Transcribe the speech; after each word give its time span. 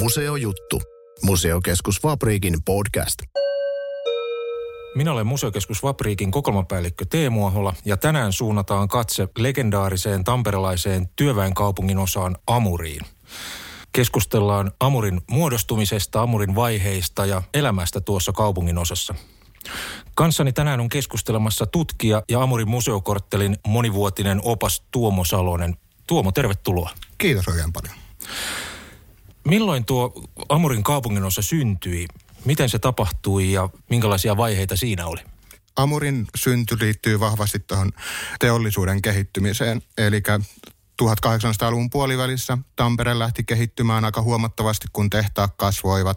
Museojuttu. 0.00 0.82
Museokeskus 1.22 2.00
Fabriikin 2.02 2.62
podcast. 2.64 3.18
Minä 4.94 5.12
olen 5.12 5.26
Museokeskus 5.26 5.82
Vapriikin 5.82 6.30
kokoelmapäällikkö 6.30 7.04
Teemu 7.10 7.46
Ahola 7.46 7.74
ja 7.84 7.96
tänään 7.96 8.32
suunnataan 8.32 8.88
katse 8.88 9.28
legendaariseen 9.38 10.24
tamperelaiseen 10.24 11.08
työväenkaupungin 11.16 11.98
osaan 11.98 12.36
Amuriin. 12.46 13.00
Keskustellaan 13.92 14.72
Amurin 14.80 15.20
muodostumisesta, 15.30 16.22
Amurin 16.22 16.54
vaiheista 16.54 17.26
ja 17.26 17.42
elämästä 17.54 18.00
tuossa 18.00 18.32
kaupungin 18.32 18.78
osassa. 18.78 19.14
Kanssani 20.14 20.52
tänään 20.52 20.80
on 20.80 20.88
keskustelemassa 20.88 21.66
tutkija 21.66 22.22
ja 22.28 22.42
Amurin 22.42 22.68
museokorttelin 22.68 23.56
monivuotinen 23.66 24.40
opas 24.44 24.82
Tuomo 24.90 25.24
Salonen. 25.24 25.76
Tuomo, 26.06 26.32
tervetuloa. 26.32 26.90
Kiitos 27.18 27.48
oikein 27.48 27.72
paljon. 27.72 27.94
Milloin 29.48 29.84
tuo 29.84 30.22
Amurin 30.48 30.82
kaupunginosa 30.82 31.42
syntyi? 31.42 32.06
Miten 32.44 32.68
se 32.68 32.78
tapahtui 32.78 33.52
ja 33.52 33.68
minkälaisia 33.90 34.36
vaiheita 34.36 34.76
siinä 34.76 35.06
oli? 35.06 35.20
Amurin 35.76 36.26
synty 36.36 36.76
liittyy 36.80 37.20
vahvasti 37.20 37.58
tuohon 37.58 37.92
teollisuuden 38.40 39.02
kehittymiseen. 39.02 39.82
Eli 39.98 40.22
1800-luvun 41.02 41.90
puolivälissä 41.90 42.58
Tampere 42.76 43.18
lähti 43.18 43.44
kehittymään 43.44 44.04
aika 44.04 44.22
huomattavasti, 44.22 44.86
kun 44.92 45.10
tehtaat 45.10 45.54
kasvoivat. 45.56 46.16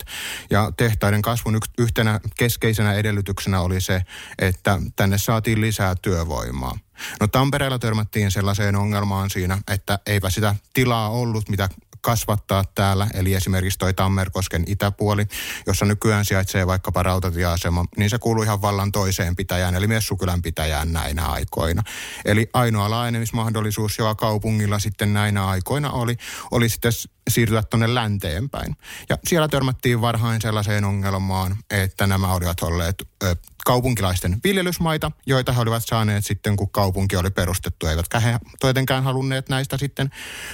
Ja 0.50 0.72
tehtaiden 0.78 1.22
kasvun 1.22 1.60
yhtenä 1.78 2.20
keskeisenä 2.36 2.94
edellytyksenä 2.94 3.62
oli 3.62 3.82
se, 3.82 4.02
että 4.40 4.80
tänne 4.96 5.18
saatiin 5.18 5.62
lisää 5.62 5.96
työvoimaa. 6.02 6.78
No 7.20 7.28
Tampereella 7.28 7.80
törmättiin 7.80 8.32
sellaiseen 8.32 8.76
ongelmaan 8.76 9.30
siinä, 9.30 9.58
että 9.72 10.00
eipä 10.06 10.30
sitä 10.30 10.56
tilaa 10.74 11.10
ollut, 11.10 11.50
mitä 11.50 11.70
kasvattaa 12.02 12.64
täällä, 12.76 13.08
eli 13.14 13.34
esimerkiksi 13.34 13.80
toi 13.80 13.94
Tammerkosken 13.94 14.64
itäpuoli, 14.68 15.26
jossa 15.68 15.86
nykyään 15.86 16.26
sijaitsee 16.26 16.68
vaikkapa 16.68 17.04
rautatieasema, 17.04 17.86
niin 17.98 18.10
se 18.10 18.20
kuuluu 18.20 18.44
ihan 18.44 18.62
vallan 18.62 18.92
toiseen 18.92 19.36
pitäjään, 19.36 19.76
eli 19.76 19.88
Messukylän 19.88 20.42
pitäjään 20.42 20.94
näinä 20.94 21.26
aikoina. 21.26 21.84
Eli 22.26 22.50
ainoa 22.54 22.90
laajenemismahdollisuus, 22.90 23.98
joka 23.98 24.16
kaupungilla 24.16 24.80
sitten 24.80 25.14
näinä 25.14 25.46
aikoina 25.46 25.92
oli, 25.92 26.18
oli 26.52 26.70
sitten 26.70 26.92
siirtyä 27.30 27.64
tuonne 27.64 27.96
länteenpäin. 27.96 28.76
Ja 29.10 29.18
siellä 29.28 29.48
törmättiin 29.48 30.02
varhain 30.02 30.42
sellaiseen 30.42 30.86
ongelmaan, 30.86 31.58
että 31.70 32.08
nämä 32.08 32.34
olivat 32.34 32.62
olleet 32.62 33.08
ö, 33.24 33.36
kaupunkilaisten 33.66 34.40
viljelysmaita, 34.44 35.12
joita 35.26 35.54
he 35.54 35.62
olivat 35.62 35.84
saaneet 35.86 36.26
sitten, 36.26 36.56
kun 36.56 36.70
kaupunki 36.70 37.16
oli 37.16 37.30
perustettu, 37.30 37.88
eivätkä 37.88 38.20
he 38.20 38.40
toitenkään 38.60 39.04
halunneet 39.04 39.50
näistä 39.50 39.78
sitten 39.78 40.10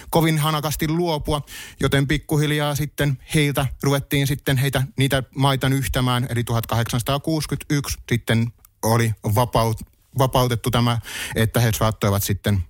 kovin 0.10 0.38
hanakasti 0.38 0.88
luopua, 0.88 1.37
joten 1.80 2.08
pikkuhiljaa 2.08 2.76
sitten 2.76 3.18
heiltä 3.36 3.66
ruvettiin 3.84 4.28
sitten 4.28 4.58
heitä 4.58 4.84
niitä 4.98 5.24
maita 5.36 5.68
yhtämään, 5.68 6.28
eli 6.30 6.44
1861 6.44 7.98
sitten 8.12 8.54
oli 8.84 9.14
vapaut, 9.36 9.82
vapautettu 10.18 10.72
tämä, 10.72 11.00
että 11.36 11.60
he 11.60 11.72
saattoivat 11.78 12.24
sitten 12.24 12.64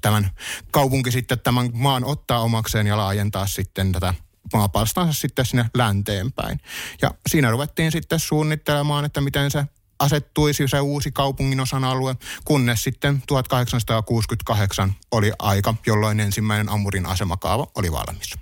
tämän 0.00 0.30
kaupunki 0.70 1.10
sitten 1.10 1.40
tämän 1.40 1.70
maan 1.72 2.04
ottaa 2.04 2.40
omakseen 2.40 2.86
ja 2.86 2.96
laajentaa 2.96 3.46
sitten 3.46 3.92
tätä 3.92 4.14
maapalstansa 4.52 5.20
sitten 5.20 5.46
sinne 5.46 5.64
länteenpäin. 5.74 6.60
Ja 7.02 7.10
siinä 7.28 7.50
ruvettiin 7.50 7.92
sitten 7.92 8.20
suunnittelemaan, 8.20 9.04
että 9.04 9.20
miten 9.20 9.50
se 9.50 9.64
asettuisi 9.98 10.68
se 10.68 10.80
uusi 10.80 11.12
kaupunginosan 11.12 11.84
alue, 11.84 12.16
kunnes 12.44 12.82
sitten 12.82 13.22
1868 13.26 14.94
oli 15.10 15.32
aika, 15.38 15.74
jolloin 15.86 16.20
ensimmäinen 16.20 16.68
Amurin 16.68 17.06
asemakaava 17.06 17.66
oli 17.74 17.92
valmis. 17.92 18.34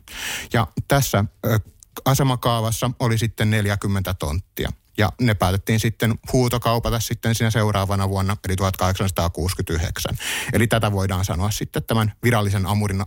Ja 0.53 0.67
tässä 0.89 1.25
asemakaavassa 2.05 2.91
oli 3.01 3.19
sitten 3.19 3.51
40 3.51 4.15
tonttia. 4.15 4.73
Ja 4.99 5.13
ne 5.21 5.35
päätettiin 5.35 5.81
sitten 5.81 6.15
huutokaupata 6.33 7.01
sitten 7.01 7.35
siinä 7.35 7.51
seuraavana 7.51 8.09
vuonna, 8.09 8.37
eli 8.45 8.57
1869. 8.57 10.17
Eli 10.53 10.67
tätä 10.67 10.93
voidaan 10.93 11.25
sanoa 11.25 11.51
sitten 11.51 11.83
tämän 11.85 12.13
virallisen 12.23 12.67
Amurin 12.67 13.05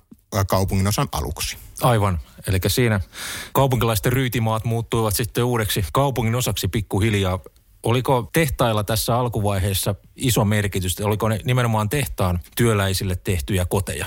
kaupungin 0.47 0.87
osan 0.87 1.07
aluksi. 1.11 1.57
Aivan. 1.81 2.19
Eli 2.47 2.59
siinä 2.67 2.99
kaupunkilaisten 3.53 4.13
ryytimaat 4.13 4.65
muuttuivat 4.65 5.15
sitten 5.15 5.43
uudeksi 5.43 5.85
kaupungin 5.93 6.35
osaksi 6.35 6.67
pikkuhiljaa. 6.67 7.39
Oliko 7.85 8.29
tehtailla 8.33 8.83
tässä 8.83 9.15
alkuvaiheessa 9.15 9.95
iso 10.15 10.45
merkitys? 10.45 10.99
Oliko 11.01 11.29
ne 11.29 11.39
nimenomaan 11.45 11.89
tehtaan 11.89 12.39
työläisille 12.57 13.15
tehtyjä 13.15 13.65
koteja? 13.65 14.05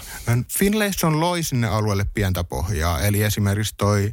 Finlayson 0.59 1.21
loi 1.21 1.43
sinne 1.43 1.66
alueelle 1.66 2.06
pientä 2.15 2.44
pohjaa. 2.44 3.00
Eli 3.00 3.22
esimerkiksi 3.22 3.75
toi 3.77 4.12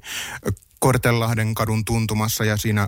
Kortelahden 0.79 1.53
kadun 1.53 1.85
tuntumassa 1.85 2.45
ja 2.45 2.57
siinä 2.57 2.87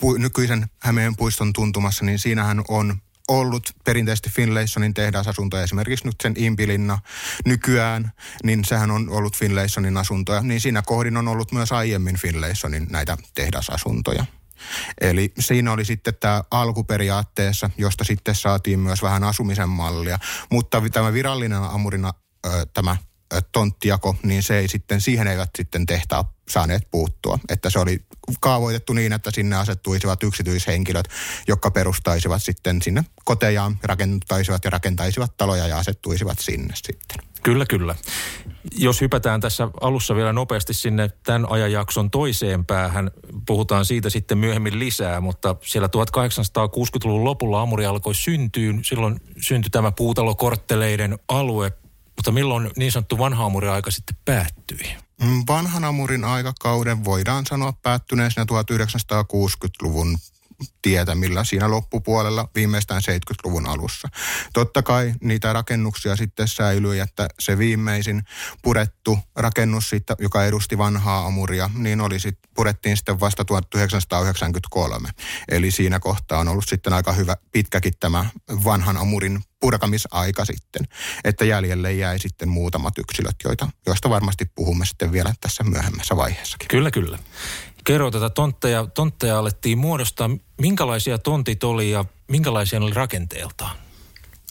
pu, 0.00 0.12
nykyisen 0.12 0.66
Hämeen 0.78 1.16
puiston 1.16 1.52
tuntumassa, 1.52 2.04
niin 2.04 2.18
siinähän 2.18 2.62
on 2.68 2.98
ollut 3.28 3.70
perinteisesti 3.84 4.30
Finlaysonin 4.30 4.94
tehdasasuntoja, 4.94 5.62
esimerkiksi 5.62 6.06
nyt 6.06 6.16
sen 6.22 6.34
Impilinna 6.36 6.98
nykyään, 7.44 8.12
niin 8.44 8.64
sehän 8.64 8.90
on 8.90 9.08
ollut 9.08 9.36
Finlaysonin 9.36 9.96
asuntoja, 9.96 10.40
niin 10.40 10.60
siinä 10.60 10.82
kohdin 10.82 11.16
on 11.16 11.28
ollut 11.28 11.52
myös 11.52 11.72
aiemmin 11.72 12.16
Finlaysonin 12.16 12.86
näitä 12.90 13.16
tehdasasuntoja. 13.34 14.24
Eli 15.00 15.32
siinä 15.38 15.72
oli 15.72 15.84
sitten 15.84 16.14
tämä 16.20 16.42
alkuperiaatteessa, 16.50 17.70
josta 17.78 18.04
sitten 18.04 18.34
saatiin 18.34 18.80
myös 18.80 19.02
vähän 19.02 19.24
asumisen 19.24 19.68
mallia, 19.68 20.18
mutta 20.50 20.82
tämä 20.92 21.12
virallinen 21.12 21.62
amurina, 21.62 22.12
tämä 22.74 22.96
tonttijako, 23.52 24.16
niin 24.22 24.42
se 24.42 24.58
ei 24.58 24.68
sitten, 24.68 25.00
siihen 25.00 25.26
eivät 25.26 25.50
sitten 25.56 25.86
tehtaa 25.86 26.34
saaneet 26.48 26.90
puuttua. 26.90 27.38
Että 27.48 27.70
se 27.70 27.78
oli 27.78 28.04
kaavoitettu 28.40 28.92
niin, 28.92 29.12
että 29.12 29.30
sinne 29.30 29.56
asettuisivat 29.56 30.22
yksityishenkilöt, 30.22 31.08
jotka 31.48 31.70
perustaisivat 31.70 32.42
sitten 32.42 32.82
sinne 32.82 33.04
kotejaan, 33.24 33.78
rakentaisivat 33.82 34.64
ja 34.64 34.70
rakentaisivat 34.70 35.36
taloja 35.36 35.66
ja 35.66 35.78
asettuisivat 35.78 36.38
sinne 36.38 36.74
sitten. 36.76 37.33
Kyllä, 37.44 37.66
kyllä. 37.66 37.94
Jos 38.76 39.00
hypätään 39.00 39.40
tässä 39.40 39.68
alussa 39.80 40.14
vielä 40.14 40.32
nopeasti 40.32 40.74
sinne 40.74 41.10
tämän 41.22 41.50
ajanjakson 41.50 42.10
toiseen 42.10 42.64
päähän, 42.66 43.10
puhutaan 43.46 43.84
siitä 43.84 44.10
sitten 44.10 44.38
myöhemmin 44.38 44.78
lisää, 44.78 45.20
mutta 45.20 45.56
siellä 45.64 45.88
1860-luvun 45.88 47.24
lopulla 47.24 47.62
Amuri 47.62 47.86
alkoi 47.86 48.14
syntyä. 48.14 48.74
Silloin 48.82 49.20
syntyi 49.40 49.70
tämä 49.70 49.92
puutalokortteleiden 49.92 51.18
alue, 51.28 51.72
mutta 52.16 52.32
milloin 52.32 52.70
niin 52.76 52.92
sanottu 52.92 53.18
vanha 53.18 53.50
aika 53.72 53.90
sitten 53.90 54.16
päättyi? 54.24 54.96
Mm, 55.22 55.42
vanhan 55.48 55.84
amurin 55.84 56.24
aikakauden 56.24 57.04
voidaan 57.04 57.46
sanoa 57.46 57.72
päättyneen 57.72 58.30
siinä 58.30 58.46
1960-luvun 58.52 60.18
tietämillä 60.82 61.44
siinä 61.44 61.70
loppupuolella 61.70 62.48
viimeistään 62.54 63.02
70-luvun 63.02 63.66
alussa. 63.66 64.08
Totta 64.52 64.82
kai 64.82 65.14
niitä 65.20 65.52
rakennuksia 65.52 66.16
sitten 66.16 66.48
säilyi, 66.48 66.98
että 66.98 67.28
se 67.38 67.58
viimeisin 67.58 68.22
purettu 68.62 69.18
rakennus, 69.36 69.90
siitä, 69.90 70.16
joka 70.18 70.44
edusti 70.44 70.78
vanhaa 70.78 71.26
amuria, 71.26 71.70
niin 71.74 72.00
oli 72.00 72.20
sit, 72.20 72.38
purettiin 72.54 72.96
sitten 72.96 73.20
vasta 73.20 73.44
1993. 73.44 75.08
Eli 75.48 75.70
siinä 75.70 76.00
kohtaa 76.00 76.38
on 76.38 76.48
ollut 76.48 76.68
sitten 76.68 76.92
aika 76.92 77.12
hyvä 77.12 77.36
pitkäkin 77.52 77.92
tämä 78.00 78.26
vanhan 78.64 78.96
amurin 78.96 79.42
purkamisaika 79.60 80.44
sitten, 80.44 80.88
että 81.24 81.44
jäljelle 81.44 81.92
jäi 81.92 82.18
sitten 82.18 82.48
muutamat 82.48 82.98
yksilöt, 82.98 83.36
joita, 83.44 83.68
joista 83.86 84.10
varmasti 84.10 84.44
puhumme 84.54 84.86
sitten 84.86 85.12
vielä 85.12 85.34
tässä 85.40 85.64
myöhemmässä 85.64 86.16
vaiheessakin. 86.16 86.68
Kyllä, 86.68 86.90
kyllä 86.90 87.18
kerro 87.84 88.10
tätä 88.10 88.30
tontteja. 88.30 88.86
Tontteja 88.86 89.38
alettiin 89.38 89.78
muodostaa. 89.78 90.30
Minkälaisia 90.60 91.18
tontit 91.18 91.64
oli 91.64 91.90
ja 91.90 92.04
minkälaisia 92.28 92.80
oli 92.80 92.94
rakenteeltaan? 92.94 93.76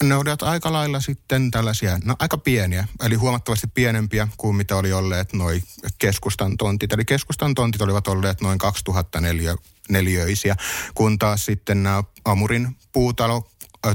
Ne 0.03 0.15
olivat 0.15 0.43
aika 0.43 0.73
lailla 0.73 0.99
sitten 0.99 1.51
tällaisia, 1.51 1.99
no 2.03 2.15
aika 2.19 2.37
pieniä, 2.37 2.87
eli 3.05 3.15
huomattavasti 3.15 3.67
pienempiä 3.67 4.27
kuin 4.37 4.55
mitä 4.55 4.75
oli 4.75 4.93
olleet 4.93 5.33
noin 5.33 5.63
keskustan 5.97 6.57
tontit. 6.57 6.93
Eli 6.93 7.05
keskustan 7.05 7.53
tontit 7.53 7.81
olivat 7.81 8.07
olleet 8.07 8.41
noin 8.41 8.57
2004 8.57 9.55
neliöisiä, 9.89 10.55
kun 10.93 11.19
taas 11.19 11.45
sitten 11.45 11.83
nämä 11.83 12.03
Amurin 12.25 12.77
puutalo 12.91 13.47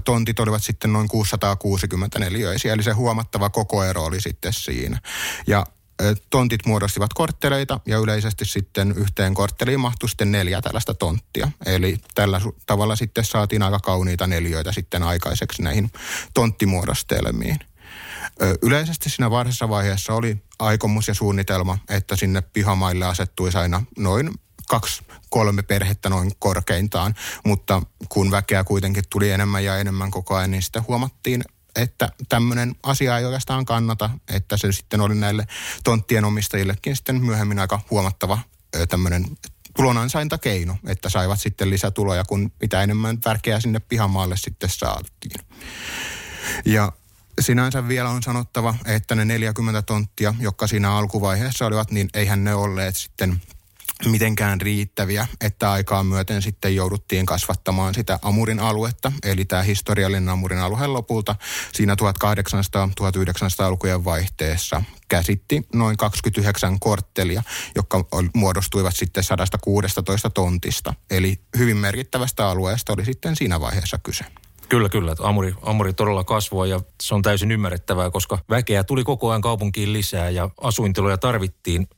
tontit 0.05 0.41
olivat 0.41 0.65
sitten 0.65 0.93
noin 0.93 1.09
660 1.09 2.19
neliöisiä, 2.19 2.73
eli 2.73 2.83
se 2.83 2.93
huomattava 2.93 3.51
kokoero 3.51 4.05
oli 4.05 4.21
sitten 4.21 4.53
siinä. 4.53 5.01
Ja 5.47 5.67
tontit 6.31 6.67
muodostivat 6.67 7.15
kortteleita 7.15 7.81
ja 7.87 7.99
yleisesti 7.99 8.45
sitten 8.45 8.93
yhteen 8.93 9.35
kortteliin 9.35 9.81
mahtui 9.81 10.09
sitten 10.09 10.33
neljä 10.33 10.61
tällaista 10.63 10.95
tonttia. 10.95 11.51
Eli 11.67 11.99
tällä 12.15 12.41
tavalla 12.67 12.97
sitten 12.97 13.25
saatiin 13.25 13.63
aika 13.63 13.79
kauniita 13.79 14.27
neljöitä 14.27 14.73
sitten 14.73 15.03
aikaiseksi 15.03 15.63
näihin 15.63 15.91
tonttimuodostelmiin. 16.35 17.59
Yleisesti 18.63 19.11
siinä 19.11 19.31
varhaisessa 19.31 19.69
vaiheessa 19.69 20.15
oli 20.15 20.43
aikomus 20.59 21.09
ja 21.09 21.15
suunnitelma, 21.15 21.79
että 21.89 22.17
sinne 22.17 22.41
pihamaille 22.41 23.07
asettuisi 23.07 23.59
aina 23.59 23.83
noin 23.99 24.31
kaksi, 24.69 25.03
kolme 25.29 25.63
perhettä 25.63 26.09
noin 26.09 26.33
korkeintaan, 26.39 27.15
mutta 27.45 27.83
kun 28.09 28.31
väkeä 28.31 28.65
kuitenkin 28.65 29.05
tuli 29.11 29.31
enemmän 29.31 29.65
ja 29.65 29.79
enemmän 29.79 30.11
koko 30.11 30.35
ajan, 30.35 30.51
niin 30.51 30.63
sitten 30.63 30.85
huomattiin, 30.89 31.45
että 31.79 32.13
tämmöinen 32.29 32.75
asia 32.83 33.19
ei 33.19 33.25
oikeastaan 33.25 33.65
kannata, 33.65 34.11
että 34.29 34.57
se 34.57 34.73
sitten 34.73 35.01
oli 35.01 35.15
näille 35.15 35.47
tonttien 35.85 36.25
omistajillekin 36.25 36.97
sitten 36.97 37.25
myöhemmin 37.25 37.59
aika 37.59 37.81
huomattava 37.91 38.39
tämmöinen 38.89 39.25
tulonansaintakeino, 39.77 40.77
että 40.87 41.09
saivat 41.09 41.41
sitten 41.41 41.71
lisätuloja, 41.71 42.25
kun 42.25 42.53
mitä 42.61 42.83
enemmän 42.83 43.19
värkeä 43.25 43.61
sinne 43.61 43.81
pihamaalle 43.81 44.37
sitten 44.37 44.71
saatiin. 44.71 45.47
Ja 46.65 46.93
sinänsä 47.41 47.89
vielä 47.89 48.09
on 48.09 48.23
sanottava, 48.23 48.75
että 48.85 49.15
ne 49.15 49.25
40 49.25 49.83
tonttia, 49.83 50.35
jotka 50.41 50.67
siinä 50.67 50.93
alkuvaiheessa 50.93 51.67
olivat, 51.67 51.91
niin 51.91 52.09
eihän 52.15 52.45
ne 52.45 52.55
olleet 52.55 52.97
sitten 52.97 53.43
mitenkään 54.07 54.61
riittäviä, 54.61 55.27
että 55.41 55.73
aikaa 55.73 56.05
myöten 56.05 56.43
sitten 56.43 56.77
jouduttiin 56.77 57.27
kasvattamaan 57.27 57.95
sitä 57.95 58.19
Amurin 58.23 58.61
aluetta, 58.61 59.13
eli 59.23 59.45
tämä 59.45 59.63
historiallinen 59.63 60.29
Amurin 60.29 60.59
alue 60.59 60.87
lopulta 60.87 61.37
siinä 61.73 61.95
1800-1900-lukujen 61.95 64.05
vaihteessa 64.05 64.83
käsitti 65.09 65.67
noin 65.75 65.97
29 65.97 66.81
korttelia, 66.81 67.43
jotka 67.75 68.05
muodostuivat 68.35 68.97
sitten 68.97 69.25
116 69.25 70.31
tontista. 70.31 70.95
Eli 71.11 71.41
hyvin 71.59 71.77
merkittävästä 71.77 72.49
alueesta 72.49 72.93
oli 72.93 73.05
sitten 73.05 73.37
siinä 73.37 73.61
vaiheessa 73.61 73.99
kyse. 74.03 74.25
Kyllä, 74.69 74.89
kyllä. 74.89 75.15
Amuri, 75.19 75.55
Amuri 75.63 75.93
todella 75.93 76.25
kasvoi 76.25 76.71
ja 76.71 76.81
se 77.03 77.15
on 77.15 77.23
täysin 77.23 77.53
ymmärrettävää, 77.53 78.11
koska 78.11 78.39
väkeä 78.51 78.85
tuli 78.85 79.05
koko 79.05 79.31
ajan 79.31 79.41
kaupunkiin 79.41 79.93
lisää 79.93 80.31
ja 80.31 80.51
asuintiloja 80.61 81.19
tarvittiin. 81.19 81.89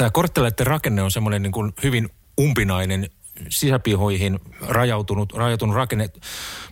Tämä 0.00 0.10
kortteleiden 0.10 0.66
rakenne 0.66 1.02
on 1.02 1.10
semmoinen 1.10 1.42
niin 1.42 1.52
kuin 1.52 1.72
hyvin 1.82 2.10
umpinainen 2.40 3.10
sisäpihoihin 3.48 4.40
rajautunut, 4.60 5.32
rajautunut 5.32 5.76
rakenne. 5.76 6.06
Mä 6.06 6.20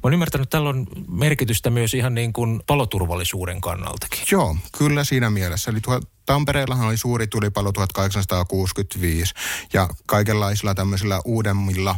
oon 0.03 0.13
ymmärtänyt, 0.13 0.43
että 0.43 0.57
tällä 0.57 0.69
on 0.69 0.87
merkitystä 1.09 1.71
myös 1.71 1.95
ihan 1.95 2.15
niin 2.15 2.33
kuin 2.33 2.61
paloturvallisuuden 2.67 3.61
kannaltakin. 3.61 4.19
Joo, 4.33 4.57
kyllä 4.79 5.05
siinä 5.05 5.31
mielessä. 5.31 5.71
Eli 5.71 5.81
Tampereellahan 6.29 6.89
oli 6.89 6.97
suuri 6.97 7.27
tulipalo 7.27 7.73
1865 7.73 9.35
ja 9.73 9.89
kaikenlaisilla 10.07 10.75
tämmöisillä 10.75 11.21
uudemmilla 11.25 11.97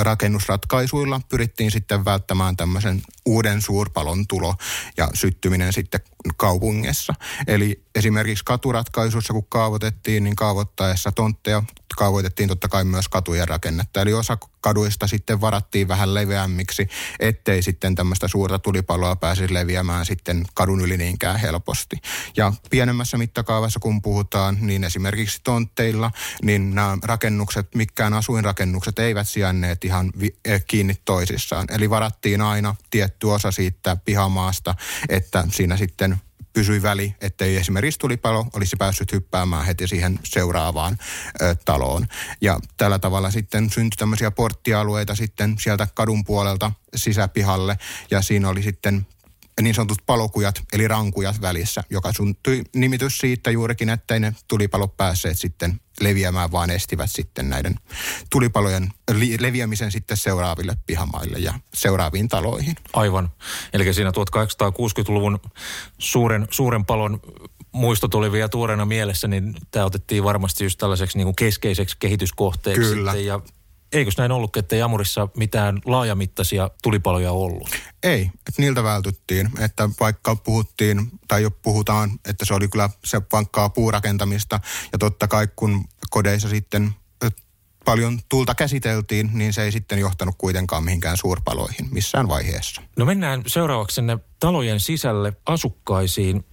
rakennusratkaisuilla 0.00 1.20
pyrittiin 1.28 1.70
sitten 1.70 2.04
välttämään 2.04 2.56
tämmöisen 2.56 3.02
uuden 3.26 3.62
suurpalon 3.62 4.26
tulo 4.26 4.54
ja 4.96 5.08
syttyminen 5.14 5.72
sitten 5.72 6.00
kaupungissa. 6.36 7.14
Eli 7.46 7.82
esimerkiksi 7.94 8.44
katuratkaisussa, 8.44 9.32
kun 9.32 9.46
kaavoitettiin, 9.48 10.24
niin 10.24 10.36
kaavoittaessa 10.36 11.12
tontteja 11.12 11.62
kaavoitettiin 11.96 12.48
totta 12.48 12.68
kai 12.68 12.84
myös 12.84 13.08
katujen 13.08 13.48
rakennetta. 13.48 14.00
Eli 14.02 14.12
osa 14.12 14.38
kaduista 14.66 15.06
sitten 15.06 15.40
varattiin 15.40 15.88
vähän 15.88 16.14
leveämmiksi, 16.14 16.88
ettei 17.20 17.62
sitten 17.62 17.94
tämmöistä 17.94 18.28
suurta 18.28 18.58
tulipaloa 18.58 19.16
pääsisi 19.16 19.54
leviämään 19.54 20.06
sitten 20.06 20.44
kadun 20.54 20.80
yli 20.80 20.96
niinkään 20.96 21.40
helposti. 21.40 21.96
Ja 22.36 22.52
pienemmässä 22.70 23.18
mittakaavassa, 23.18 23.80
kun 23.80 24.02
puhutaan, 24.02 24.58
niin 24.60 24.84
esimerkiksi 24.84 25.40
tontteilla, 25.44 26.10
niin 26.42 26.74
nämä 26.74 26.98
rakennukset, 27.02 27.74
mikään 27.74 28.14
asuinrakennukset 28.14 28.98
eivät 28.98 29.28
sijainneet 29.28 29.84
ihan 29.84 30.12
vi- 30.20 30.36
eh, 30.44 30.64
kiinni 30.66 30.94
toisissaan. 31.04 31.66
Eli 31.70 31.90
varattiin 31.90 32.40
aina 32.40 32.74
tietty 32.90 33.26
osa 33.26 33.50
siitä 33.50 33.96
pihamaasta, 34.04 34.74
että 35.08 35.44
siinä 35.50 35.76
sitten 35.76 36.16
pysyi 36.56 36.82
väli, 36.82 37.14
ettei 37.20 37.56
esimerkiksi 37.56 37.98
tulipalo 37.98 38.46
olisi 38.54 38.76
päässyt 38.76 39.12
hyppäämään 39.12 39.66
heti 39.66 39.88
siihen 39.88 40.18
seuraavaan 40.24 40.98
ö, 41.42 41.56
taloon. 41.64 42.06
Ja 42.40 42.60
tällä 42.76 42.98
tavalla 42.98 43.30
sitten 43.30 43.70
syntyi 43.70 43.96
tämmöisiä 43.96 44.30
porttialueita 44.30 45.14
sitten 45.14 45.54
sieltä 45.58 45.88
kadun 45.94 46.24
puolelta 46.24 46.72
sisäpihalle 46.94 47.78
ja 48.10 48.22
siinä 48.22 48.48
oli 48.48 48.62
sitten 48.62 49.06
niin 49.62 49.74
sanotut 49.74 49.98
palokujat, 50.06 50.62
eli 50.72 50.88
rankujat 50.88 51.40
välissä, 51.40 51.84
joka 51.90 52.12
suntui 52.12 52.62
nimitys 52.74 53.18
siitä 53.18 53.50
juurikin, 53.50 53.88
että 53.88 54.20
ne 54.20 54.34
tulipalot 54.48 54.96
päässeet 54.96 55.38
sitten 55.38 55.80
leviämään, 56.00 56.52
vaan 56.52 56.70
estivät 56.70 57.10
sitten 57.10 57.50
näiden 57.50 57.74
tulipalojen 58.30 58.88
li- 59.12 59.36
leviämisen 59.40 59.92
sitten 59.92 60.16
seuraaville 60.16 60.76
pihamaille 60.86 61.38
ja 61.38 61.54
seuraaviin 61.74 62.28
taloihin. 62.28 62.74
Aivan. 62.92 63.30
Eli 63.72 63.94
siinä 63.94 64.10
1860-luvun 64.10 65.40
suuren, 65.98 66.46
suuren 66.50 66.84
palon 66.84 67.20
muistot 67.72 68.14
oli 68.14 68.32
vielä 68.32 68.48
tuoreena 68.48 68.84
mielessä, 68.86 69.28
niin 69.28 69.54
tämä 69.70 69.84
otettiin 69.84 70.24
varmasti 70.24 70.64
just 70.64 70.78
tällaiseksi 70.78 71.18
niin 71.18 71.26
kuin 71.26 71.36
keskeiseksi 71.36 71.96
kehityskohteeksi. 71.98 72.80
Kyllä. 72.80 73.12
Sitten, 73.12 73.26
ja 73.26 73.40
eikös 73.92 74.18
näin 74.18 74.32
ollut, 74.32 74.56
että 74.56 74.76
Jamurissa 74.76 75.28
mitään 75.36 75.80
laajamittaisia 75.84 76.70
tulipaloja 76.82 77.32
ollut? 77.32 77.70
Ei, 78.02 78.22
että 78.22 78.62
niiltä 78.62 78.82
vältyttiin. 78.82 79.50
Että 79.58 79.90
vaikka 80.00 80.36
puhuttiin, 80.36 81.10
tai 81.28 81.42
jo 81.42 81.50
puhutaan, 81.50 82.10
että 82.28 82.44
se 82.44 82.54
oli 82.54 82.68
kyllä 82.68 82.90
se 83.04 83.22
vankkaa 83.32 83.68
puurakentamista. 83.68 84.60
Ja 84.92 84.98
totta 84.98 85.28
kai 85.28 85.48
kun 85.56 85.84
kodeissa 86.10 86.48
sitten 86.48 86.94
paljon 87.84 88.20
tulta 88.28 88.54
käsiteltiin, 88.54 89.30
niin 89.32 89.52
se 89.52 89.62
ei 89.62 89.72
sitten 89.72 89.98
johtanut 89.98 90.34
kuitenkaan 90.38 90.84
mihinkään 90.84 91.16
suurpaloihin 91.16 91.88
missään 91.90 92.28
vaiheessa. 92.28 92.82
No 92.96 93.04
mennään 93.04 93.42
seuraavaksi 93.46 93.94
sinne 93.94 94.18
talojen 94.38 94.80
sisälle 94.80 95.32
asukkaisiin. 95.46 96.44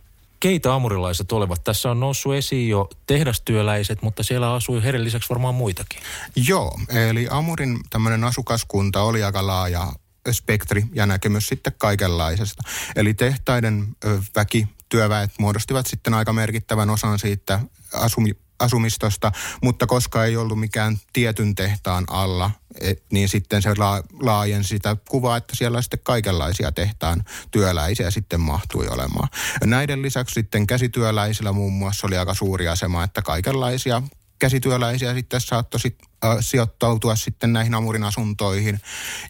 Keitä 0.44 0.74
amurilaiset 0.74 1.32
olevat? 1.32 1.64
Tässä 1.64 1.92
on 1.92 2.00
noussut 2.00 2.34
esiin 2.34 2.70
jo 2.70 2.90
tehdastyöläiset, 3.08 4.02
mutta 4.02 4.24
siellä 4.24 4.54
asui 4.54 4.84
heidän 4.84 5.04
lisäksi 5.04 5.30
varmaan 5.30 5.56
muitakin. 5.56 6.02
Joo, 6.48 6.80
eli 6.90 7.28
Amurin 7.30 7.80
tämmöinen 7.90 8.24
asukaskunta 8.24 9.02
oli 9.02 9.24
aika 9.24 9.48
laaja 9.48 9.88
spektri 10.32 10.84
ja 10.94 11.06
näkemys 11.06 11.48
sitten 11.48 11.74
kaikenlaisesta. 11.78 12.64
Eli 12.96 13.14
tehtaiden 13.14 13.88
väki, 14.36 14.68
työväet 14.90 15.32
muodostivat 15.40 15.88
sitten 15.88 16.14
aika 16.14 16.34
merkittävän 16.34 16.90
osan 16.90 17.20
siitä 17.20 17.60
asumi, 17.94 18.32
asumistosta, 18.60 19.32
mutta 19.64 19.88
koska 19.88 20.26
ei 20.26 20.38
ollut 20.38 20.60
mikään 20.60 20.98
tietyn 21.14 21.56
tehtaan 21.56 22.04
alla, 22.10 22.52
et, 22.82 23.04
niin 23.12 23.30
sitten 23.30 23.62
se 23.62 23.74
la, 23.78 24.04
laajensi 24.20 24.68
sitä 24.68 24.98
kuvaa, 25.10 25.38
että 25.38 25.56
siellä 25.56 25.82
sitten 25.82 26.00
kaikenlaisia 26.04 26.72
tehtaan 26.72 27.24
työläisiä 27.52 28.12
sitten 28.12 28.40
mahtui 28.40 28.88
olemaan. 28.88 29.30
Näiden 29.66 30.02
lisäksi 30.02 30.34
sitten 30.34 30.68
käsityöläisillä 30.68 31.52
muun 31.52 31.74
muassa 31.74 32.08
oli 32.08 32.18
aika 32.18 32.34
suuri 32.34 32.68
asema, 32.68 33.04
että 33.04 33.22
kaikenlaisia 33.22 34.02
käsityöläisiä 34.44 35.14
sitten 35.14 35.42
saattoi 35.42 35.80
sit, 35.80 35.98
äh, 36.26 36.38
sijoittautua 36.40 37.16
sitten 37.16 37.54
näihin 37.54 37.74
Amurin 37.74 38.04
asuntoihin. 38.04 38.80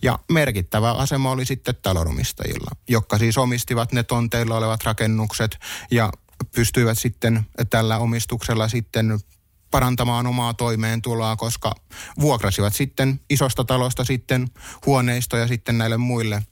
Ja 0.02 0.20
merkittävä 0.32 0.92
asema 0.92 1.32
oli 1.32 1.46
sitten 1.46 1.76
talonomistajilla, 1.82 2.72
jotka 2.90 3.18
siis 3.18 3.38
omistivat 3.38 3.92
ne 3.92 4.04
tonteilla 4.04 4.58
olevat 4.58 4.84
rakennukset 4.84 5.58
ja 5.92 6.12
pystyivät 6.56 7.00
sitten 7.00 7.46
tällä 7.70 7.98
omistuksella 7.98 8.68
sitten 8.68 9.20
parantamaan 9.72 10.28
omaa 10.28 10.54
toimeentuloa, 10.54 11.36
koska 11.36 11.76
vuokrasivat 12.20 12.74
sitten 12.74 13.20
isosta 13.30 13.64
talosta 13.64 14.04
sitten 14.04 14.48
huoneistoja 14.86 15.48
sitten 15.48 15.78
näille 15.78 15.98
muille 15.98 16.44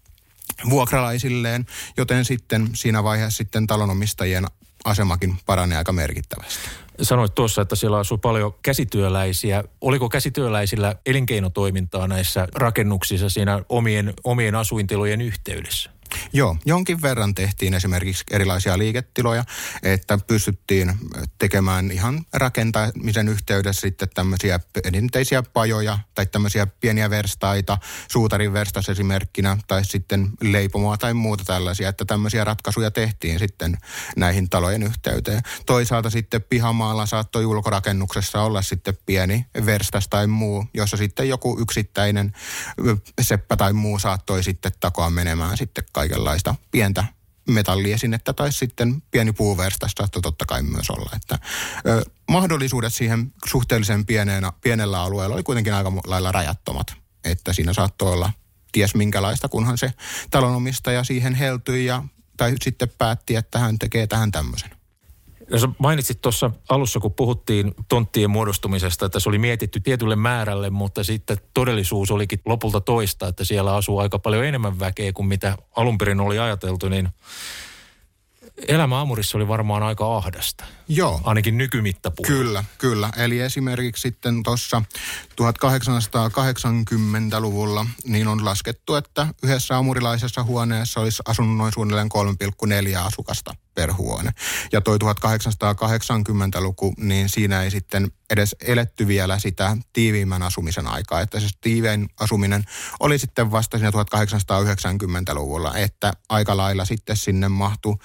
vuokralaisilleen, 0.70 1.66
joten 1.98 2.26
sitten 2.26 2.70
siinä 2.74 3.04
vaiheessa 3.04 3.38
sitten 3.38 3.68
talonomistajien 3.68 4.46
asemakin 4.86 5.38
paranee 5.46 5.78
aika 5.78 5.92
merkittävästi. 5.92 6.60
Sanoit 7.02 7.36
tuossa, 7.36 7.62
että 7.62 7.76
siellä 7.76 7.98
asuu 7.98 8.18
paljon 8.18 8.54
käsityöläisiä. 8.62 9.64
Oliko 9.82 10.10
käsityöläisillä 10.10 10.96
elinkeinotoimintaa 11.06 12.08
näissä 12.08 12.48
rakennuksissa 12.56 13.30
siinä 13.30 13.62
omien, 13.70 14.14
omien 14.24 14.56
asuintilojen 14.56 15.22
yhteydessä? 15.22 15.92
Joo, 16.34 16.58
jonkin 16.66 17.02
verran 17.02 17.36
tehtiin 17.36 17.74
esimerkiksi 17.74 18.24
erilaisia 18.32 18.78
liiketiloja, 18.78 19.44
että 19.84 20.20
pystyttiin 20.28 20.94
tekemään 21.38 21.92
ihan 21.92 22.26
rakentamisen 22.34 23.28
yhteydessä 23.28 23.82
sitten 23.82 24.10
tämmöisiä 24.14 24.60
perinteisiä 24.74 25.44
pajoja 25.44 26.00
tai 26.16 26.26
tämmöisiä 26.26 26.68
pieniä 26.68 27.10
verstaita, 27.10 27.78
suutarin 28.08 28.54
verstas 28.54 28.90
esimerkkinä 28.90 29.58
tai 29.68 29.86
sitten 29.86 30.30
leipomoa 30.42 30.98
tai 30.98 31.14
muuta 31.14 31.44
tällaisia, 31.44 31.90
että 31.90 32.06
tämmöisiä 32.06 32.44
ratkaisuja 32.44 32.92
tehtiin 32.92 33.40
sitten 33.40 33.78
näihin 34.18 34.50
talojen 34.50 34.84
yhteyteen. 34.84 35.42
Toisaalta 35.66 36.10
sitten 36.10 36.44
pihamaalla 36.44 37.06
saattoi 37.06 37.46
ulkorakennuksessa 37.46 38.42
olla 38.42 38.62
sitten 38.62 38.98
pieni 39.06 39.46
verstas 39.66 40.08
tai 40.08 40.28
muu, 40.28 40.66
jossa 40.74 40.98
sitten 40.98 41.30
joku 41.30 41.58
yksittäinen 41.60 42.32
seppä 43.22 43.58
tai 43.58 43.74
muu 43.74 44.00
saattoi 44.00 44.44
sitten 44.44 44.72
takoa 44.80 45.10
menemään 45.10 45.58
sitten 45.58 45.84
kaikenlaista 46.02 46.56
pientä 46.72 47.04
metalliesinnettä 47.50 48.34
tai 48.34 48.52
sitten 48.52 49.04
pieni 49.12 49.32
puuverstas 49.34 49.92
saattoi 49.98 50.22
totta 50.22 50.46
kai 50.46 50.64
myös 50.64 50.90
olla. 50.90 51.12
Että, 51.16 51.40
ö, 51.88 52.02
mahdollisuudet 52.32 52.94
siihen 52.94 53.34
suhteellisen 53.46 54.06
pienenä, 54.06 54.54
pienellä 54.62 55.02
alueella 55.02 55.36
oli 55.36 55.44
kuitenkin 55.44 55.74
aika 55.74 55.94
lailla 56.06 56.32
rajattomat. 56.32 56.94
Että 57.24 57.54
siinä 57.54 57.74
saattoi 57.74 58.14
olla 58.14 58.32
ties 58.72 58.96
minkälaista, 58.96 59.50
kunhan 59.50 59.78
se 59.78 59.94
talonomistaja 60.32 61.04
siihen 61.04 61.36
heltyi 61.36 61.86
ja, 61.86 62.04
tai 62.38 62.56
sitten 62.62 62.92
päätti, 62.98 63.36
että 63.36 63.60
hän 63.60 63.80
tekee 63.80 64.08
tähän 64.08 64.32
tämmöisen. 64.32 64.81
Ja 65.52 65.60
sä 65.60 65.70
mainitsit 65.78 66.22
tuossa 66.22 66.52
alussa, 66.70 67.00
kun 67.00 67.14
puhuttiin 67.14 67.72
tonttien 67.90 68.30
muodostumisesta, 68.30 69.06
että 69.06 69.20
se 69.20 69.30
oli 69.30 69.38
mietitty 69.38 69.80
tietylle 69.80 70.16
määrälle, 70.16 70.70
mutta 70.70 71.04
sitten 71.04 71.38
todellisuus 71.54 72.12
olikin 72.12 72.40
lopulta 72.46 72.82
toista, 72.82 73.28
että 73.28 73.44
siellä 73.44 73.76
asuu 73.76 74.00
aika 74.00 74.20
paljon 74.20 74.46
enemmän 74.46 74.80
väkeä 74.80 75.14
kuin 75.14 75.28
mitä 75.28 75.58
alun 75.76 75.98
perin 75.98 76.20
oli 76.20 76.40
ajateltu, 76.40 76.90
niin 76.90 77.10
elämä 78.68 79.02
Amurissa 79.02 79.38
oli 79.38 79.48
varmaan 79.48 79.84
aika 79.84 80.18
ahdasta. 80.18 80.66
Joo. 80.88 81.22
Ainakin 81.24 81.58
nykymittapuolella. 81.58 82.38
Kyllä, 82.38 82.64
kyllä. 82.78 83.10
Eli 83.18 83.40
esimerkiksi 83.40 84.02
sitten 84.02 84.44
tuossa 84.44 84.82
1880-luvulla 85.42 87.86
niin 88.06 88.28
on 88.28 88.46
laskettu, 88.46 88.96
että 88.96 89.28
yhdessä 89.44 89.78
amurilaisessa 89.78 90.44
huoneessa 90.44 91.00
olisi 91.00 91.22
asunut 91.26 91.58
noin 91.58 91.74
suunnilleen 91.74 92.10
3,4 92.64 92.70
asukasta 92.98 93.56
per 93.74 93.94
huone. 93.94 94.32
Ja 94.72 94.82
toi 94.82 94.98
1880-luku, 94.98 96.94
niin 96.98 97.30
siinä 97.30 97.64
ei 97.64 97.72
sitten 97.72 98.12
edes 98.30 98.56
eletty 98.62 99.08
vielä 99.08 99.40
sitä 99.40 99.78
tiiviimmän 99.94 100.44
asumisen 100.44 100.88
aikaa. 100.88 101.22
Että 101.22 101.40
se 101.40 101.48
tiivein 101.62 102.10
asuminen 102.20 102.64
oli 103.00 103.20
sitten 103.20 103.52
vasta 103.52 103.78
siinä 103.78 103.92
1890-luvulla, 103.92 105.76
että 105.76 106.14
aika 106.30 106.58
lailla 106.58 106.86
sitten 106.86 107.18
sinne 107.18 107.50
mahtui 107.50 107.96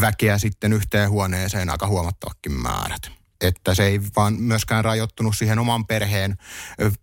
väkeä 0.00 0.38
sitten 0.38 0.72
yhteen 0.72 1.10
huoneeseen 1.10 1.70
aika 1.70 1.86
huomattavakin 1.86 2.52
määrät. 2.52 3.10
Että 3.40 3.74
se 3.74 3.84
ei 3.84 4.00
vaan 4.16 4.34
myöskään 4.34 4.84
rajoittunut 4.84 5.36
siihen 5.36 5.58
oman 5.58 5.86
perheen 5.86 6.38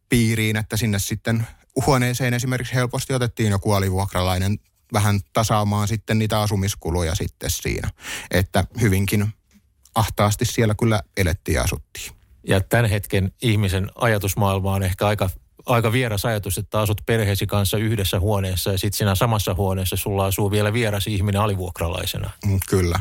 piiriin, 0.09 0.55
että 0.55 0.77
sinne 0.77 0.99
sitten 0.99 1.47
huoneeseen 1.85 2.33
esimerkiksi 2.33 2.73
helposti 2.73 3.13
otettiin 3.13 3.51
joku 3.51 3.71
alivuokralainen 3.71 4.59
vähän 4.93 5.19
tasaamaan 5.33 5.87
sitten 5.87 6.19
niitä 6.19 6.41
asumiskuluja 6.41 7.15
sitten 7.15 7.51
siinä. 7.51 7.89
Että 8.31 8.63
hyvinkin 8.81 9.27
ahtaasti 9.95 10.45
siellä 10.45 10.75
kyllä 10.75 11.01
elettiin 11.17 11.55
ja 11.55 11.63
asuttiin. 11.63 12.11
Ja 12.47 12.61
tämän 12.61 12.85
hetken 12.85 13.31
ihmisen 13.41 13.91
ajatusmaailma 13.95 14.73
on 14.73 14.83
ehkä 14.83 15.07
aika, 15.07 15.29
aika 15.65 15.91
vieras 15.91 16.25
ajatus, 16.25 16.57
että 16.57 16.79
asut 16.79 17.01
perheesi 17.05 17.47
kanssa 17.47 17.77
yhdessä 17.77 18.19
huoneessa 18.19 18.71
ja 18.71 18.77
sitten 18.77 18.97
siinä 18.97 19.15
samassa 19.15 19.53
huoneessa 19.53 19.95
sulla 19.95 20.25
asuu 20.25 20.51
vielä 20.51 20.73
vieras 20.73 21.07
ihminen 21.07 21.41
alivuokralaisena. 21.41 22.29
Mm, 22.45 22.59
kyllä. 22.69 22.99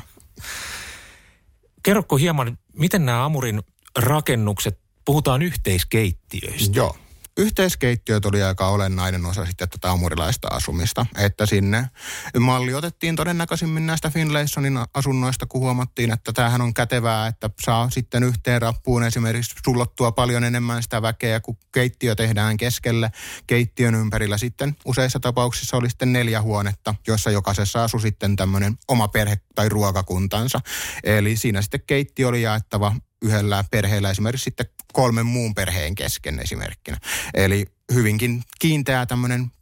Kerrokko 1.82 2.16
hieman, 2.16 2.58
miten 2.74 3.06
nämä 3.06 3.24
Amurin 3.24 3.62
rakennukset, 3.98 4.78
puhutaan 5.04 5.42
yhteiskeittiöistä. 5.42 6.78
Joo. 6.78 6.96
Yhteiskeittiöt 7.38 8.24
oli 8.24 8.42
aika 8.42 8.68
olennainen 8.68 9.26
osa 9.26 9.46
sitten 9.46 9.68
tätä 9.68 9.90
amurilaista 9.90 10.48
asumista, 10.48 11.06
että 11.18 11.46
sinne 11.46 11.90
malli 12.38 12.74
otettiin 12.74 13.16
todennäköisimmin 13.16 13.86
näistä 13.86 14.10
Finlaysonin 14.10 14.78
asunnoista, 14.94 15.46
kun 15.46 15.60
huomattiin, 15.60 16.12
että 16.12 16.32
tämähän 16.32 16.60
on 16.60 16.74
kätevää, 16.74 17.26
että 17.26 17.50
saa 17.62 17.90
sitten 17.90 18.22
yhteen 18.22 18.62
rappuun 18.62 19.04
esimerkiksi 19.04 19.54
sullottua 19.64 20.12
paljon 20.12 20.44
enemmän 20.44 20.82
sitä 20.82 21.02
väkeä, 21.02 21.40
kun 21.40 21.56
keittiö 21.72 22.14
tehdään 22.14 22.56
keskelle. 22.56 23.10
Keittiön 23.46 23.94
ympärillä 23.94 24.38
sitten 24.38 24.76
useissa 24.84 25.20
tapauksissa 25.20 25.76
oli 25.76 25.88
sitten 25.88 26.12
neljä 26.12 26.42
huonetta, 26.42 26.94
joissa 27.06 27.30
jokaisessa 27.30 27.84
asui 27.84 28.00
sitten 28.00 28.36
tämmöinen 28.36 28.78
oma 28.88 29.08
perhe 29.08 29.40
tai 29.54 29.68
ruokakuntansa. 29.68 30.60
Eli 31.04 31.36
siinä 31.36 31.62
sitten 31.62 31.82
keittiö 31.86 32.28
oli 32.28 32.42
jaettava 32.42 32.92
yhdellä 33.22 33.64
perheellä 33.70 34.10
esimerkiksi 34.10 34.44
sitten 34.44 34.66
kolmen 34.92 35.26
muun 35.26 35.54
perheen 35.54 35.94
kesken 35.94 36.40
esimerkkinä. 36.40 36.98
Eli 37.34 37.66
hyvinkin 37.94 38.42
kiinteä 38.58 39.06
tämmöinen 39.06 39.52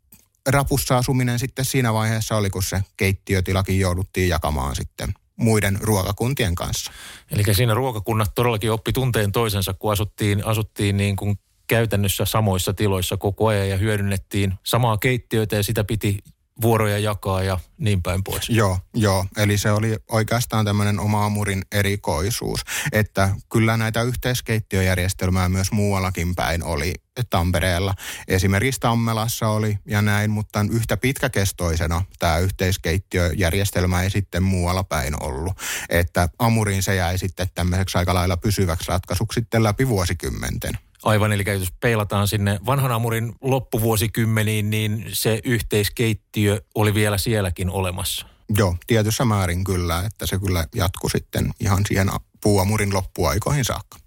rapussa 0.49 0.97
asuminen 0.97 1.39
sitten 1.39 1.65
siinä 1.65 1.95
vaiheessa 1.95 2.37
oli, 2.37 2.51
kun 2.51 2.63
se 2.63 2.83
keittiötilakin 2.97 3.81
jouduttiin 3.81 4.29
jakamaan 4.29 4.77
sitten 4.77 5.15
muiden 5.37 5.79
ruokakuntien 5.81 6.55
kanssa. 6.55 6.93
Eli 7.31 7.55
siinä 7.55 7.75
ruokakunnat 7.75 8.35
todellakin 8.35 8.73
oppi 8.73 8.93
tunteen 8.93 9.33
toisensa, 9.33 9.75
kun 9.75 9.93
asuttiin, 9.93 10.47
asuttiin 10.47 10.97
niin 10.97 11.17
kuin 11.17 11.39
käytännössä 11.67 12.25
samoissa 12.25 12.75
tiloissa 12.75 13.17
koko 13.17 13.47
ajan 13.47 13.69
ja 13.69 13.77
hyödynnettiin 13.77 14.55
samaa 14.65 14.99
keittiötä 14.99 15.57
ja 15.57 15.63
sitä 15.63 15.85
piti 15.85 16.19
vuoroja 16.63 16.99
jakaa 16.99 17.43
ja 17.43 17.59
niin 17.79 18.03
päin 18.03 18.25
pois. 18.25 18.51
Joo, 18.51 18.79
joo. 18.95 19.27
Eli 19.37 19.59
se 19.59 19.73
oli 19.73 19.97
oikeastaan 20.11 20.65
tämmöinen 20.65 21.01
oma 21.01 21.27
amurin 21.27 21.63
erikoisuus, 21.73 22.61
että 22.93 23.31
kyllä 23.53 23.77
näitä 23.77 24.03
yhteiskeittiöjärjestelmää 24.03 25.49
myös 25.49 25.73
muuallakin 25.73 26.35
päin 26.35 26.65
oli 26.65 26.95
Tampereella. 27.31 27.95
Esimerkiksi 28.29 28.81
Tammelassa 28.81 29.49
oli 29.49 29.79
ja 29.87 30.03
näin, 30.03 30.31
mutta 30.31 30.67
yhtä 30.71 30.97
pitkäkestoisena 30.97 32.03
tämä 32.19 32.39
yhteiskeittiöjärjestelmä 32.39 34.03
ei 34.03 34.11
sitten 34.11 34.43
muualla 34.43 34.85
päin 34.85 35.23
ollut. 35.23 35.55
Että 35.89 36.29
Amuriin 36.39 36.83
se 36.83 36.95
jäi 36.95 37.19
sitten 37.19 37.47
tämmöiseksi 37.55 37.99
aika 37.99 38.15
lailla 38.15 38.37
pysyväksi 38.37 38.89
ratkaisuksi 38.89 39.41
sitten 39.41 39.63
läpi 39.63 39.89
vuosikymmenten. 39.89 40.79
Aivan, 41.07 41.33
eli 41.33 41.45
jos 41.47 41.73
peilataan 41.81 42.29
sinne 42.29 42.59
vanhan 42.67 42.93
amurin 42.93 43.35
loppuvuosikymmeniin, 43.41 44.71
niin 44.71 45.05
se 45.13 45.41
yhteiskeittiö 45.45 46.61
oli 46.75 46.95
vielä 46.95 47.19
sielläkin 47.19 47.71
olemassa. 47.71 48.27
Joo, 48.59 48.77
tietyssä 48.87 49.25
määrin 49.25 49.65
kyllä, 49.65 50.03
että 50.07 50.27
se 50.27 50.39
kyllä 50.39 50.67
jatkui 50.75 51.11
sitten 51.11 51.51
ihan 51.61 51.83
siihen 51.89 52.11
puuamurin 52.43 52.95
loppuaikoihin 52.95 53.65
saakka. 53.65 53.99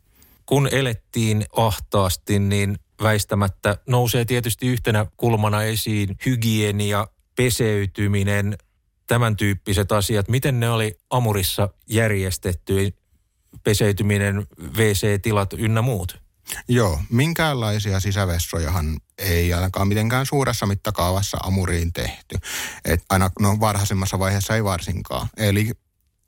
Kun 0.45 0.69
elettiin 0.71 1.45
ahtaasti, 1.55 2.39
niin 2.39 2.79
väistämättä 3.03 3.77
nousee 3.87 4.25
tietysti 4.25 4.67
yhtenä 4.67 5.05
kulmana 5.17 5.63
esiin 5.63 6.17
hygienia, 6.25 7.07
peseytyminen, 7.35 8.57
tämän 9.07 9.35
tyyppiset 9.35 9.91
asiat. 9.91 10.27
Miten 10.27 10.59
ne 10.59 10.69
oli 10.69 10.97
Amurissa 11.09 11.69
järjestetty, 11.89 12.93
peseytyminen, 13.63 14.47
WC-tilat 14.77 15.53
ynnä 15.53 15.81
muut? 15.81 16.28
Joo, 16.67 17.01
minkäänlaisia 17.09 17.99
sisävessojahan 17.99 18.97
ei 19.17 19.53
ainakaan 19.53 19.87
mitenkään 19.87 20.25
suuressa 20.25 20.65
mittakaavassa 20.65 21.37
amuriin 21.43 21.93
tehty. 21.93 22.39
Et 22.85 23.03
aina 23.09 23.29
no, 23.39 23.59
varhaisemmassa 23.59 24.19
vaiheessa 24.19 24.55
ei 24.55 24.63
varsinkaan. 24.63 25.27
Eli 25.37 25.71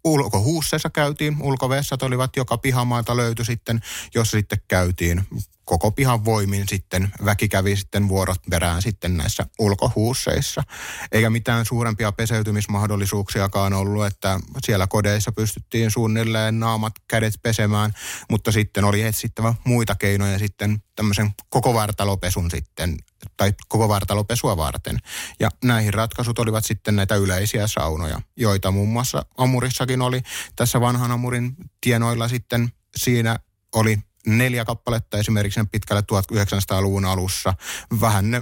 ulkohuusseissa 0.03 0.89
käytiin, 0.89 1.37
ulkovessat 1.41 2.03
olivat 2.03 2.35
joka 2.35 2.57
pihamaalta 2.57 3.17
löytyi 3.17 3.45
sitten, 3.45 3.81
jos 4.15 4.31
sitten 4.31 4.61
käytiin 4.67 5.27
koko 5.65 5.91
pihan 5.91 6.25
voimin 6.25 6.63
sitten 6.69 7.11
väki 7.25 7.49
kävi 7.49 7.75
sitten 7.75 8.09
vuorot 8.09 8.41
perään 8.49 8.81
sitten 8.81 9.17
näissä 9.17 9.45
ulkohuusseissa. 9.59 10.63
Eikä 11.11 11.29
mitään 11.29 11.65
suurempia 11.65 12.11
peseytymismahdollisuuksiakaan 12.11 13.73
ollut, 13.73 14.05
että 14.05 14.39
siellä 14.63 14.87
kodeissa 14.87 15.31
pystyttiin 15.31 15.91
suunnilleen 15.91 16.59
naamat 16.59 16.93
kädet 17.07 17.33
pesemään, 17.41 17.93
mutta 18.29 18.51
sitten 18.51 18.83
oli 18.83 19.01
etsittävä 19.01 19.53
muita 19.65 19.95
keinoja 19.95 20.39
sitten 20.39 20.83
tämmöisen 20.95 21.31
koko 21.49 21.73
vartalopesun 21.73 22.51
sitten 22.51 22.97
tai 23.37 23.53
koko 23.67 23.89
vartalopesua 23.89 24.57
varten. 24.57 24.97
Ja 25.39 25.49
näihin 25.63 25.93
ratkaisut 25.93 26.39
olivat 26.39 26.65
sitten 26.65 26.95
näitä 26.95 27.15
yleisiä 27.15 27.67
saunoja, 27.67 28.21
joita 28.35 28.71
muun 28.71 28.89
muassa 28.89 29.25
Amurissakin 29.37 30.01
oli. 30.01 30.21
Tässä 30.55 30.81
vanhan 30.81 31.11
Amurin 31.11 31.55
tienoilla 31.81 32.27
sitten 32.27 32.71
siinä 32.95 33.39
oli 33.75 33.99
neljä 34.27 34.65
kappaletta 34.65 35.17
esimerkiksi 35.17 35.59
pitkälle 35.71 36.03
1900-luvun 36.11 37.05
alussa. 37.05 37.53
Vähän 38.01 38.31
ne 38.31 38.41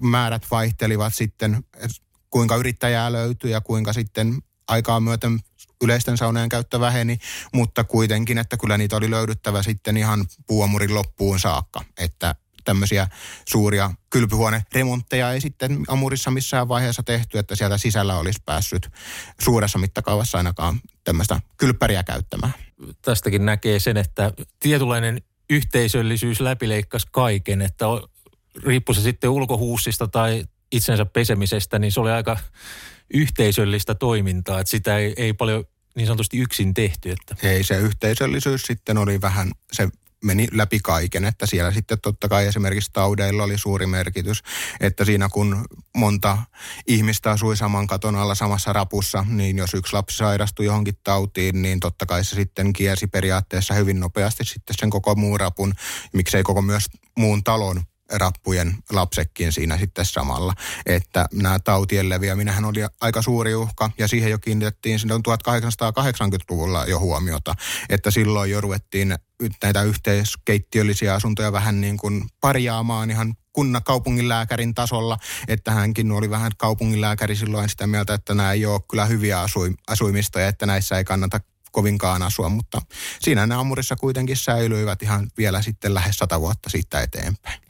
määrät 0.00 0.46
vaihtelivat 0.50 1.14
sitten, 1.14 1.64
kuinka 2.30 2.56
yrittäjää 2.56 3.12
löytyi 3.12 3.50
ja 3.50 3.60
kuinka 3.60 3.92
sitten 3.92 4.42
aikaa 4.68 5.00
myöten 5.00 5.40
yleisten 5.82 6.16
saunojen 6.16 6.48
käyttö 6.48 6.80
väheni, 6.80 7.18
mutta 7.54 7.84
kuitenkin, 7.84 8.38
että 8.38 8.56
kyllä 8.56 8.78
niitä 8.78 8.96
oli 8.96 9.10
löydyttävä 9.10 9.62
sitten 9.62 9.96
ihan 9.96 10.26
puuamurin 10.46 10.94
loppuun 10.94 11.40
saakka, 11.40 11.84
että 11.98 12.34
tämmöisiä 12.68 13.08
suuria 13.48 13.90
kylpyhuoneremontteja 14.10 15.32
ei 15.32 15.40
sitten 15.40 15.78
Amurissa 15.88 16.30
missään 16.30 16.68
vaiheessa 16.68 17.02
tehty, 17.02 17.38
että 17.38 17.56
sieltä 17.56 17.78
sisällä 17.78 18.18
olisi 18.18 18.42
päässyt 18.46 18.88
suuressa 19.40 19.78
mittakaavassa 19.78 20.38
ainakaan 20.38 20.80
tämmöistä 21.04 21.40
kylppäriä 21.56 22.02
käyttämään. 22.02 22.52
Tästäkin 23.02 23.46
näkee 23.46 23.80
sen, 23.80 23.96
että 23.96 24.32
tietynlainen 24.60 25.22
yhteisöllisyys 25.50 26.40
läpileikkasi 26.40 27.06
kaiken, 27.10 27.62
että 27.62 27.84
riippui 28.64 28.94
se 28.94 29.00
sitten 29.00 29.30
ulkohuussista 29.30 30.08
tai 30.08 30.44
itsensä 30.72 31.04
pesemisestä, 31.04 31.78
niin 31.78 31.92
se 31.92 32.00
oli 32.00 32.10
aika 32.10 32.36
yhteisöllistä 33.14 33.94
toimintaa, 33.94 34.60
että 34.60 34.70
sitä 34.70 34.98
ei, 34.98 35.14
ei 35.16 35.32
paljon 35.32 35.64
niin 35.96 36.06
sanotusti 36.06 36.38
yksin 36.38 36.74
tehty. 36.74 37.10
Että. 37.10 37.48
Ei, 37.48 37.64
se 37.64 37.76
yhteisöllisyys 37.76 38.62
sitten 38.62 38.98
oli 38.98 39.20
vähän, 39.20 39.50
se 39.72 39.88
meni 40.24 40.48
läpi 40.52 40.80
kaiken, 40.82 41.24
että 41.24 41.46
siellä 41.46 41.72
sitten 41.72 42.00
totta 42.00 42.28
kai 42.28 42.46
esimerkiksi 42.46 42.90
taudeilla 42.92 43.44
oli 43.44 43.58
suuri 43.58 43.86
merkitys, 43.86 44.42
että 44.80 45.04
siinä 45.04 45.28
kun 45.28 45.64
monta 45.96 46.38
ihmistä 46.86 47.30
asui 47.30 47.56
saman 47.56 47.86
katon 47.86 48.16
alla 48.16 48.34
samassa 48.34 48.72
rapussa, 48.72 49.24
niin 49.28 49.58
jos 49.58 49.74
yksi 49.74 49.92
lapsi 49.92 50.16
sairastui 50.16 50.66
johonkin 50.66 50.98
tautiin, 51.04 51.62
niin 51.62 51.80
totta 51.80 52.06
kai 52.06 52.24
se 52.24 52.34
sitten 52.34 52.72
kiersi 52.72 53.06
periaatteessa 53.06 53.74
hyvin 53.74 54.00
nopeasti 54.00 54.44
sitten 54.44 54.76
sen 54.78 54.90
koko 54.90 55.14
muun 55.14 55.40
rapun, 55.40 55.74
miksei 56.12 56.42
koko 56.42 56.62
myös 56.62 56.86
muun 57.18 57.44
talon 57.44 57.82
rappujen 58.12 58.74
lapsekin 58.90 59.52
siinä 59.52 59.78
sitten 59.78 60.04
samalla. 60.04 60.54
Että 60.86 61.26
nämä 61.32 61.58
tautien 61.58 62.08
leviäminenhän 62.08 62.64
oli 62.64 62.80
aika 63.00 63.22
suuri 63.22 63.54
uhka 63.54 63.90
ja 63.98 64.08
siihen 64.08 64.30
jo 64.30 64.38
kiinnitettiin 64.38 64.98
silloin 64.98 65.22
1880-luvulla 65.28 66.84
jo 66.86 67.00
huomiota, 67.00 67.54
että 67.88 68.10
silloin 68.10 68.50
jo 68.50 68.60
ruvettiin 68.60 69.16
näitä 69.62 69.82
yhteiskeittiöllisiä 69.82 71.14
asuntoja 71.14 71.52
vähän 71.52 71.80
niin 71.80 71.96
kuin 71.96 72.24
parjaamaan 72.40 73.10
ihan 73.10 73.34
kunnan 73.52 73.82
kaupunginlääkärin 73.82 74.74
tasolla, 74.74 75.18
että 75.48 75.70
hänkin 75.70 76.12
oli 76.12 76.30
vähän 76.30 76.52
kaupunginlääkäri 76.56 77.36
silloin 77.36 77.68
sitä 77.68 77.86
mieltä, 77.86 78.14
että 78.14 78.34
nämä 78.34 78.52
ei 78.52 78.66
ole 78.66 78.80
kyllä 78.90 79.04
hyviä 79.04 79.40
asuimista 79.86 80.40
ja 80.40 80.48
että 80.48 80.66
näissä 80.66 80.98
ei 80.98 81.04
kannata 81.04 81.40
kovinkaan 81.72 82.22
asua, 82.22 82.48
mutta 82.48 82.82
siinä 83.20 83.46
ne 83.46 83.54
Amurissa 83.54 83.96
kuitenkin 83.96 84.36
säilyivät 84.36 85.02
ihan 85.02 85.30
vielä 85.38 85.62
sitten 85.62 85.94
lähes 85.94 86.16
sata 86.16 86.40
vuotta 86.40 86.70
siitä 86.70 87.00
eteenpäin. 87.00 87.60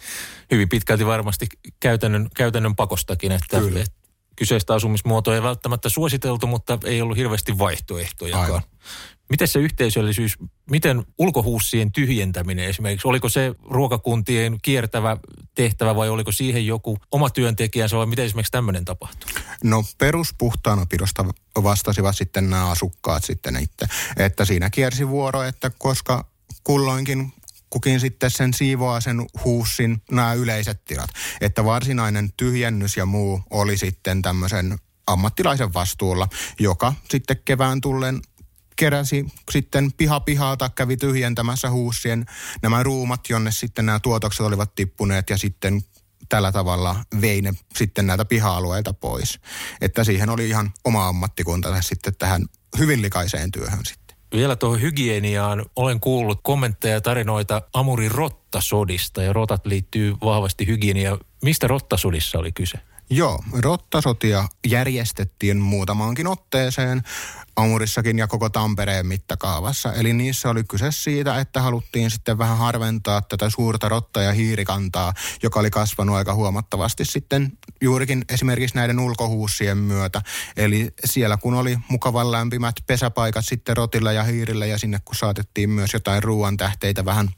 Hyvin 0.50 0.68
pitkälti 0.68 1.06
varmasti 1.06 1.46
käytännön, 1.80 2.28
käytännön 2.36 2.76
pakostakin, 2.76 3.32
että, 3.32 3.60
Kyllä. 3.60 3.80
että 3.80 3.97
kyseistä 4.38 4.74
asumismuotoa 4.74 5.34
ei 5.34 5.42
välttämättä 5.42 5.88
suositeltu, 5.88 6.46
mutta 6.46 6.78
ei 6.84 7.02
ollut 7.02 7.16
hirveästi 7.16 7.58
vaihtoehtoja. 7.58 8.62
Miten 9.30 9.48
se 9.48 9.58
yhteisöllisyys, 9.58 10.36
miten 10.70 11.04
ulkohuussien 11.18 11.92
tyhjentäminen 11.92 12.64
esimerkiksi, 12.64 13.08
oliko 13.08 13.28
se 13.28 13.54
ruokakuntien 13.70 14.58
kiertävä 14.62 15.16
tehtävä 15.54 15.96
vai 15.96 16.08
oliko 16.08 16.32
siihen 16.32 16.66
joku 16.66 16.98
oma 17.10 17.30
työntekijänsä 17.30 17.96
vai 17.96 18.06
miten 18.06 18.24
esimerkiksi 18.24 18.52
tämmöinen 18.52 18.84
tapahtui? 18.84 19.30
No 19.64 19.84
peruspuhtaanopidosta 19.98 21.24
vastasivat 21.62 22.16
sitten 22.16 22.50
nämä 22.50 22.70
asukkaat 22.70 23.24
sitten 23.24 23.56
itse, 23.56 23.86
että 24.16 24.44
siinä 24.44 24.70
kiersi 24.70 25.08
vuoro, 25.08 25.42
että 25.42 25.70
koska 25.78 26.24
kulloinkin 26.64 27.32
kukin 27.70 28.00
sitten 28.00 28.30
sen 28.30 28.54
siivoaa 28.54 29.00
sen 29.00 29.26
huussin 29.44 30.02
nämä 30.10 30.32
yleiset 30.32 30.84
tilat. 30.84 31.10
Että 31.40 31.64
varsinainen 31.64 32.32
tyhjennys 32.36 32.96
ja 32.96 33.06
muu 33.06 33.42
oli 33.50 33.76
sitten 33.76 34.22
tämmöisen 34.22 34.78
ammattilaisen 35.06 35.74
vastuulla, 35.74 36.28
joka 36.58 36.94
sitten 37.10 37.40
kevään 37.44 37.80
tullen 37.80 38.20
keräsi 38.76 39.26
sitten 39.50 39.92
piha 39.92 40.20
pihalta, 40.20 40.68
kävi 40.68 40.96
tyhjentämässä 40.96 41.70
huussien 41.70 42.26
nämä 42.62 42.82
ruumat, 42.82 43.20
jonne 43.28 43.52
sitten 43.52 43.86
nämä 43.86 44.00
tuotokset 44.00 44.46
olivat 44.46 44.74
tippuneet 44.74 45.30
ja 45.30 45.38
sitten 45.38 45.82
tällä 46.28 46.52
tavalla 46.52 47.04
vei 47.20 47.42
ne 47.42 47.54
sitten 47.76 48.06
näitä 48.06 48.24
piha-alueilta 48.24 48.92
pois. 48.92 49.40
Että 49.80 50.04
siihen 50.04 50.30
oli 50.30 50.48
ihan 50.48 50.72
oma 50.84 51.08
ammattikunta 51.08 51.82
sitten 51.82 52.16
tähän 52.16 52.46
hyvin 52.78 53.02
likaiseen 53.02 53.50
työhön 53.50 53.86
sitten. 53.86 54.07
Vielä 54.32 54.56
tuohon 54.56 54.80
hygieniaan 54.80 55.66
olen 55.76 56.00
kuullut 56.00 56.40
kommentteja 56.42 56.94
ja 56.94 57.00
tarinoita 57.00 57.62
Amurin 57.72 58.10
rottasodista 58.10 59.22
ja 59.22 59.32
rotat 59.32 59.66
liittyy 59.66 60.14
vahvasti 60.24 60.66
hygieniaan. 60.66 61.18
Mistä 61.42 61.66
rottasodissa 61.66 62.38
oli 62.38 62.52
kyse? 62.52 62.78
Joo, 63.10 63.44
rottasotia 63.52 64.48
järjestettiin 64.66 65.56
muutamaankin 65.56 66.26
otteeseen 66.26 67.02
Amurissakin 67.56 68.18
ja 68.18 68.26
koko 68.26 68.48
Tampereen 68.48 69.06
mittakaavassa. 69.06 69.92
Eli 69.92 70.12
niissä 70.12 70.50
oli 70.50 70.64
kyse 70.64 70.86
siitä, 70.90 71.40
että 71.40 71.62
haluttiin 71.62 72.10
sitten 72.10 72.38
vähän 72.38 72.58
harventaa 72.58 73.22
tätä 73.22 73.50
suurta 73.50 73.88
rotta- 73.88 74.22
ja 74.22 74.32
hiirikantaa, 74.32 75.12
joka 75.42 75.60
oli 75.60 75.70
kasvanut 75.70 76.16
aika 76.16 76.34
huomattavasti 76.34 77.04
sitten 77.04 77.52
juurikin 77.80 78.24
esimerkiksi 78.28 78.76
näiden 78.76 79.00
ulkohuussien 79.00 79.78
myötä. 79.78 80.22
Eli 80.56 80.92
siellä 81.04 81.36
kun 81.36 81.54
oli 81.54 81.78
mukavan 81.88 82.32
lämpimät 82.32 82.74
pesäpaikat 82.86 83.44
sitten 83.44 83.76
rotilla 83.76 84.12
ja 84.12 84.24
hiirillä 84.24 84.66
ja 84.66 84.78
sinne 84.78 84.98
kun 85.04 85.16
saatettiin 85.16 85.70
myös 85.70 85.92
jotain 85.92 86.22
ruoan 86.22 86.56
tähteitä 86.56 87.04
vähän 87.04 87.28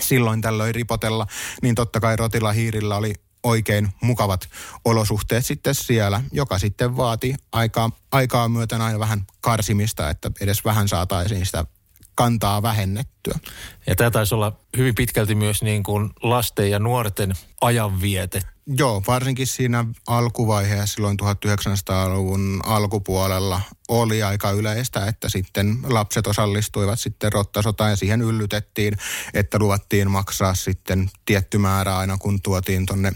silloin 0.00 0.40
tällöin 0.40 0.74
ripotella, 0.74 1.26
niin 1.62 1.74
totta 1.74 2.00
kai 2.00 2.16
rotilla 2.16 2.52
hiirillä 2.52 2.96
oli 2.96 3.14
oikein 3.42 3.88
mukavat 4.00 4.48
olosuhteet 4.84 5.46
sitten 5.46 5.74
siellä, 5.74 6.22
joka 6.32 6.58
sitten 6.58 6.96
vaati 6.96 7.34
aikaa, 7.52 7.90
aikaa 8.12 8.48
myöten 8.48 8.80
aina 8.80 8.98
vähän 8.98 9.26
karsimista, 9.40 10.10
että 10.10 10.30
edes 10.40 10.64
vähän 10.64 10.88
saataisiin 10.88 11.46
sitä 11.46 11.64
kantaa 12.14 12.62
vähennettyä. 12.62 13.38
Ja 13.86 13.96
tämä 13.96 14.10
taisi 14.10 14.34
olla 14.34 14.56
hyvin 14.76 14.94
pitkälti 14.94 15.34
myös 15.34 15.62
niin 15.62 15.82
kuin 15.82 16.10
lasten 16.22 16.70
ja 16.70 16.78
nuorten 16.78 17.32
ajanviete. 17.60 18.42
Joo, 18.66 19.02
varsinkin 19.06 19.46
siinä 19.46 19.84
alkuvaiheessa 20.06 20.94
silloin 20.94 21.16
1900-luvun 21.22 22.60
alkupuolella 22.64 23.60
oli 23.88 24.22
aika 24.22 24.50
yleistä, 24.50 25.06
että 25.06 25.28
sitten 25.28 25.78
lapset 25.84 26.26
osallistuivat 26.26 27.00
sitten 27.00 27.32
rottasotaan 27.32 27.90
ja 27.90 27.96
siihen 27.96 28.22
yllytettiin, 28.22 28.96
että 29.34 29.58
luvattiin 29.58 30.10
maksaa 30.10 30.54
sitten 30.54 31.10
tietty 31.24 31.58
määrä 31.58 31.98
aina 31.98 32.18
kun 32.18 32.42
tuotiin 32.42 32.86
tuonne 32.86 33.12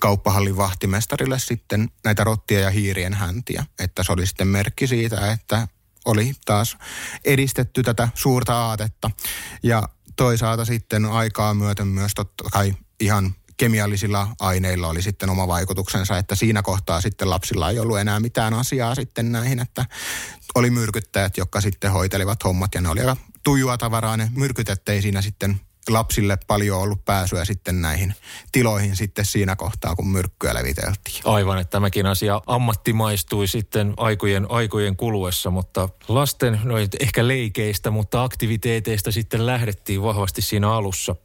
kauppahallin 0.00 0.56
vahtimestarille 0.56 1.38
sitten 1.38 1.88
näitä 2.04 2.24
rottia 2.24 2.60
ja 2.60 2.70
hiirien 2.70 3.14
häntiä. 3.14 3.66
Että 3.78 4.02
se 4.02 4.12
oli 4.12 4.26
sitten 4.26 4.48
merkki 4.48 4.86
siitä, 4.86 5.32
että 5.32 5.68
oli 6.04 6.32
taas 6.44 6.76
edistetty 7.24 7.82
tätä 7.82 8.08
suurta 8.14 8.56
aatetta. 8.56 9.10
Ja 9.62 9.88
toisaalta 10.16 10.64
sitten 10.64 11.04
aikaa 11.04 11.54
myöten 11.54 11.86
myös 11.86 12.12
totta 12.14 12.44
kai 12.52 12.74
ihan 13.00 13.34
kemiallisilla 13.56 14.28
aineilla 14.40 14.88
oli 14.88 15.02
sitten 15.02 15.30
oma 15.30 15.48
vaikutuksensa, 15.48 16.18
että 16.18 16.34
siinä 16.34 16.62
kohtaa 16.62 17.00
sitten 17.00 17.30
lapsilla 17.30 17.70
ei 17.70 17.78
ollut 17.78 17.98
enää 17.98 18.20
mitään 18.20 18.54
asiaa 18.54 18.94
sitten 18.94 19.32
näihin, 19.32 19.60
että 19.60 19.84
oli 20.54 20.70
myrkyttäjät, 20.70 21.36
jotka 21.36 21.60
sitten 21.60 21.92
hoitelivat 21.92 22.44
hommat 22.44 22.74
ja 22.74 22.80
ne 22.80 22.88
oli 22.88 23.00
aika 23.00 23.16
tujua 23.42 23.78
tavaraa, 23.78 24.16
ne 24.16 24.30
myrkytet 24.36 24.82
siinä 25.00 25.22
sitten 25.22 25.60
lapsille 25.88 26.38
paljon 26.46 26.80
ollut 26.80 27.04
pääsyä 27.04 27.44
sitten 27.44 27.80
näihin 27.80 28.14
tiloihin 28.52 28.96
sitten 28.96 29.24
siinä 29.24 29.56
kohtaa, 29.56 29.96
kun 29.96 30.08
myrkkyä 30.08 30.54
leviteltiin. 30.54 31.20
Aivan, 31.24 31.58
että 31.58 31.70
tämäkin 31.70 32.06
asia 32.06 32.40
ammattimaistui 32.46 33.48
sitten 33.48 33.94
aikojen, 33.96 34.46
aikojen 34.48 34.96
kuluessa, 34.96 35.50
mutta 35.50 35.88
lasten, 36.08 36.60
no 36.64 36.74
ehkä 37.00 37.28
leikeistä, 37.28 37.90
mutta 37.90 38.22
aktiviteeteista 38.22 39.12
sitten 39.12 39.46
lähdettiin 39.46 40.02
vahvasti 40.02 40.42
siinä 40.42 40.72
alussa. 40.72 41.16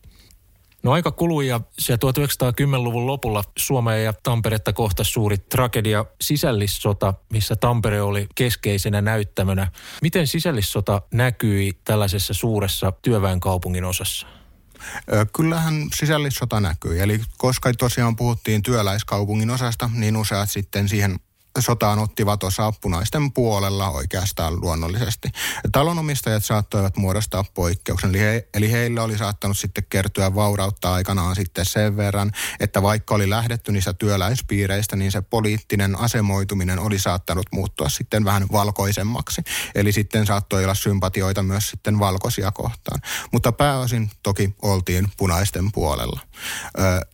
No 0.84 0.92
aika 0.92 1.12
kului 1.12 1.48
ja 1.48 1.62
se 1.80 1.96
1910-luvun 1.96 3.08
lopulla 3.08 3.44
Suomea 3.58 3.98
ja 3.98 4.14
Tamperetta 4.14 4.74
kohtasi 4.74 5.12
suuri 5.12 5.38
tragedia, 5.38 6.06
sisällissota, 6.22 7.14
missä 7.34 7.56
Tampere 7.56 8.02
oli 8.02 8.28
keskeisenä 8.36 9.02
näyttämönä. 9.02 9.72
Miten 10.02 10.28
sisällissota 10.28 11.02
näkyi 11.14 11.80
tällaisessa 11.84 12.34
suuressa 12.34 12.94
työväenkaupungin 13.02 13.86
osassa? 13.86 14.28
Kyllähän 15.36 15.88
sisällissota 15.96 16.60
näkyy. 16.60 17.02
Eli 17.02 17.22
koska 17.38 17.74
tosiaan 17.74 18.16
puhuttiin 18.16 18.64
työläiskaupungin 18.64 19.50
osasta, 19.50 19.90
niin 19.94 20.18
useat 20.18 20.50
sitten 20.50 20.90
siihen 20.90 21.20
sotaan 21.62 22.00
ottivat 22.00 22.44
osaa 22.44 22.72
punaisten 22.72 23.34
puolella 23.34 23.90
oikeastaan 23.90 24.62
luonnollisesti. 24.62 25.30
Talonomistajat 25.72 26.46
saattoivat 26.46 26.98
muodostaa 26.98 27.44
poikkeuksen, 27.54 28.10
eli, 28.10 28.20
he, 28.20 28.48
eli 28.54 28.72
heille 28.72 29.02
oli 29.02 29.18
saattanut 29.18 29.58
sitten 29.58 29.84
kertyä 29.90 30.36
vaurautta 30.36 30.94
aikanaan 30.94 31.36
sitten 31.36 31.66
sen 31.66 31.98
verran, 31.98 32.32
että 32.60 32.82
vaikka 32.82 33.16
oli 33.16 33.30
lähdetty 33.30 33.72
niistä 33.72 33.94
työläispiireistä, 33.94 34.96
niin 34.96 35.12
se 35.12 35.22
poliittinen 35.22 36.00
asemoituminen 36.00 36.80
oli 36.80 37.00
saattanut 37.00 37.46
muuttua 37.52 37.90
sitten 37.90 38.26
vähän 38.26 38.46
valkoisemmaksi. 38.52 39.42
Eli 39.76 39.92
sitten 39.92 40.26
saattoi 40.26 40.64
olla 40.64 40.76
sympatioita 40.76 41.44
myös 41.44 41.70
sitten 41.70 42.00
valkoisia 42.00 42.52
kohtaan. 42.52 43.02
Mutta 43.32 43.52
pääosin 43.52 44.12
toki 44.24 44.56
oltiin 44.62 45.08
punaisten 45.18 45.72
puolella. 45.72 46.20
Ö, 46.80 47.06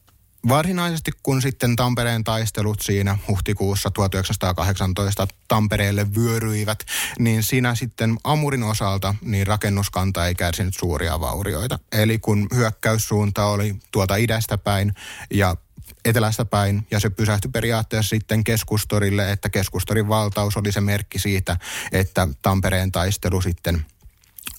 Varsinaisesti 0.47 1.11
kun 1.23 1.41
sitten 1.41 1.75
Tampereen 1.75 2.23
taistelut 2.23 2.81
siinä 2.81 3.17
huhtikuussa 3.27 3.91
1918 3.91 5.27
Tampereelle 5.47 6.15
vyöryivät, 6.15 6.79
niin 7.19 7.43
siinä 7.43 7.75
sitten 7.75 8.17
Amurin 8.23 8.63
osalta 8.63 9.15
niin 9.21 9.47
rakennuskanta 9.47 10.27
ei 10.27 10.35
kärsinyt 10.35 10.73
suuria 10.79 11.19
vaurioita. 11.19 11.79
Eli 11.91 12.19
kun 12.19 12.47
hyökkäyssuunta 12.55 13.45
oli 13.45 13.75
tuolta 13.91 14.15
idästä 14.15 14.57
päin 14.57 14.93
ja 15.33 15.55
etelästä 16.05 16.45
päin 16.45 16.87
ja 16.91 16.99
se 16.99 17.09
pysähtyi 17.09 17.51
periaatteessa 17.51 18.09
sitten 18.09 18.43
keskustorille, 18.43 19.31
että 19.31 19.49
keskustorin 19.49 20.07
valtaus 20.07 20.57
oli 20.57 20.71
se 20.71 20.81
merkki 20.81 21.19
siitä, 21.19 21.57
että 21.91 22.27
Tampereen 22.41 22.91
taistelu 22.91 23.41
sitten 23.41 23.85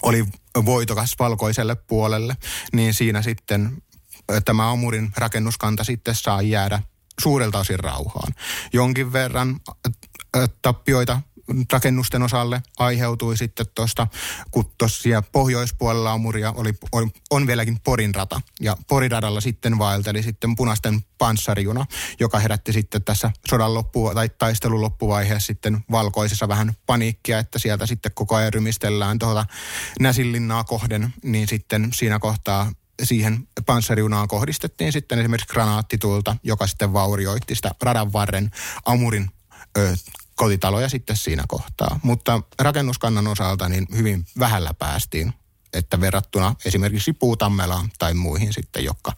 oli 0.03 0.25
voitokas 0.65 1.15
valkoiselle 1.19 1.75
puolelle, 1.75 2.37
niin 2.73 2.95
siinä 2.95 3.23
sitten 3.23 3.83
tämä 4.45 4.71
Amurin 4.71 5.13
rakennuskanta 5.17 5.85
sitten 5.85 6.15
saa 6.15 6.43
jäädä 6.43 6.83
suurelta 7.21 7.59
osin 7.59 7.81
rauhaan. 7.81 8.35
Jonkin 8.73 9.13
verran 9.13 9.61
tappioita 10.63 11.21
rakennusten 11.73 12.23
osalle 12.23 12.63
aiheutui 12.79 13.37
sitten 13.37 13.67
tuosta, 13.75 14.07
kun 14.51 14.73
tosiaan 14.79 15.25
pohjoispuolella 15.33 16.13
Amuria 16.13 16.53
oli, 16.57 16.75
oli, 16.93 17.07
on 17.31 17.47
vieläkin 17.47 17.81
Porin 17.85 18.15
rata. 18.15 18.41
Ja 18.61 18.77
Porin 18.89 19.11
radalla 19.11 19.41
sitten 19.41 19.79
vaelteli 19.79 20.23
sitten 20.23 20.57
punaisten 20.57 21.01
panssarijuna, 21.19 21.87
joka 22.21 22.39
herätti 22.39 22.73
sitten 22.73 23.05
tässä 23.05 23.31
sodan 23.51 23.75
loppu, 23.75 24.11
tai 24.15 24.29
taistelun 24.39 24.81
loppuvaiheessa 24.81 25.47
sitten 25.47 25.85
valkoisessa 25.91 26.49
vähän 26.49 26.73
paniikkia, 26.87 27.39
että 27.39 27.59
sieltä 27.59 27.87
sitten 27.87 28.13
koko 28.15 28.35
ajan 28.35 28.53
rymistellään 28.53 29.19
tuota 29.19 29.47
Näsillinnaa 30.01 30.65
kohden, 30.65 31.15
niin 31.23 31.49
sitten 31.49 31.89
siinä 31.95 32.19
kohtaa 32.19 32.71
siihen 33.03 33.49
panssariunaan 33.67 34.29
kohdistettiin 34.29 34.93
sitten 34.93 35.19
esimerkiksi 35.19 35.53
granaattitulta, 35.53 36.37
joka 36.43 36.67
sitten 36.67 36.93
vaurioitti 36.93 37.55
sitä 37.55 37.71
radan 37.83 38.13
varren 38.13 38.51
Amurin 38.87 39.31
ö, 39.79 39.97
kotitaloja 40.35 40.89
sitten 40.89 41.17
siinä 41.17 41.45
kohtaa. 41.49 42.01
Mutta 42.03 42.43
rakennuskannan 42.59 43.27
osalta 43.27 43.69
niin 43.69 43.87
hyvin 43.97 44.27
vähällä 44.39 44.75
päästiin 44.79 45.33
että 45.73 46.01
verrattuna 46.01 46.55
esimerkiksi 46.65 47.13
Puutammelaan 47.13 47.91
tai 47.99 48.15
muihin 48.15 48.53
sitten, 48.53 48.85
jotka 48.85 49.13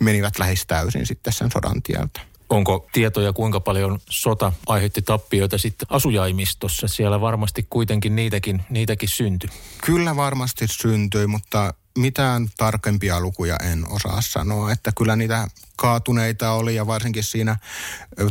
menivät 0.00 0.38
lähes 0.38 0.66
täysin 0.66 1.06
sitten 1.06 1.32
sen 1.32 1.50
sodan 1.52 1.82
tieltä. 1.82 2.20
Onko 2.48 2.88
tietoja, 2.92 3.32
kuinka 3.32 3.60
paljon 3.60 3.98
sota 4.10 4.52
aiheutti 4.66 5.02
tappioita 5.02 5.58
sitten 5.58 5.86
asujaimistossa? 5.90 6.88
Siellä 6.88 7.20
varmasti 7.20 7.66
kuitenkin 7.70 8.16
niitäkin, 8.16 8.62
niitäkin 8.70 9.08
syntyi. 9.08 9.50
Kyllä 9.84 10.16
varmasti 10.16 10.66
syntyi, 10.70 11.26
mutta 11.26 11.74
mitään 11.96 12.48
tarkempia 12.56 13.20
lukuja 13.20 13.56
en 13.56 13.88
osaa 13.88 14.20
sanoa. 14.20 14.72
Että 14.72 14.92
kyllä 14.98 15.16
niitä 15.16 15.48
kaatuneita 15.76 16.52
oli 16.52 16.74
ja 16.74 16.86
varsinkin 16.86 17.24
siinä 17.24 17.56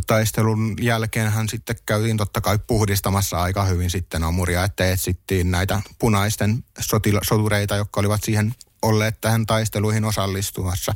taistelun 0.06 0.74
jälkeenhän 0.80 1.48
sitten 1.48 1.76
käytiin 1.86 2.16
totta 2.16 2.40
kai 2.40 2.58
puhdistamassa 2.66 3.42
aika 3.42 3.64
hyvin 3.64 3.90
sitten 3.90 4.24
amuria, 4.24 4.64
että 4.64 4.90
etsittiin 4.90 5.50
näitä 5.50 5.82
punaisten 5.98 6.64
sotila- 6.80 7.24
sotureita, 7.24 7.76
jotka 7.76 8.00
olivat 8.00 8.24
siihen 8.24 8.54
olleet 8.82 9.20
tähän 9.20 9.46
taisteluihin 9.46 10.04
osallistumassa 10.04 10.92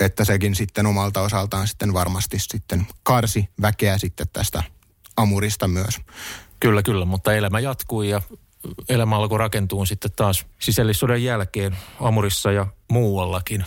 että 0.00 0.24
sekin 0.24 0.54
sitten 0.54 0.86
omalta 0.86 1.20
osaltaan 1.20 1.68
sitten 1.68 1.92
varmasti 1.92 2.38
sitten 2.38 2.86
karsi 3.02 3.48
väkeä 3.62 3.98
sitten 3.98 4.26
tästä 4.32 4.62
amurista 5.16 5.68
myös. 5.68 6.00
Kyllä, 6.60 6.82
kyllä, 6.82 7.04
mutta 7.04 7.32
elämä 7.32 7.60
jatkui 7.60 8.08
ja 8.08 8.22
elämä 8.88 9.16
alkoi 9.16 9.38
rakentua 9.38 9.86
sitten 9.86 10.12
taas 10.16 10.46
sisällissodan 10.58 11.22
jälkeen 11.22 11.76
Amurissa 12.00 12.52
ja 12.52 12.66
muuallakin. 12.90 13.64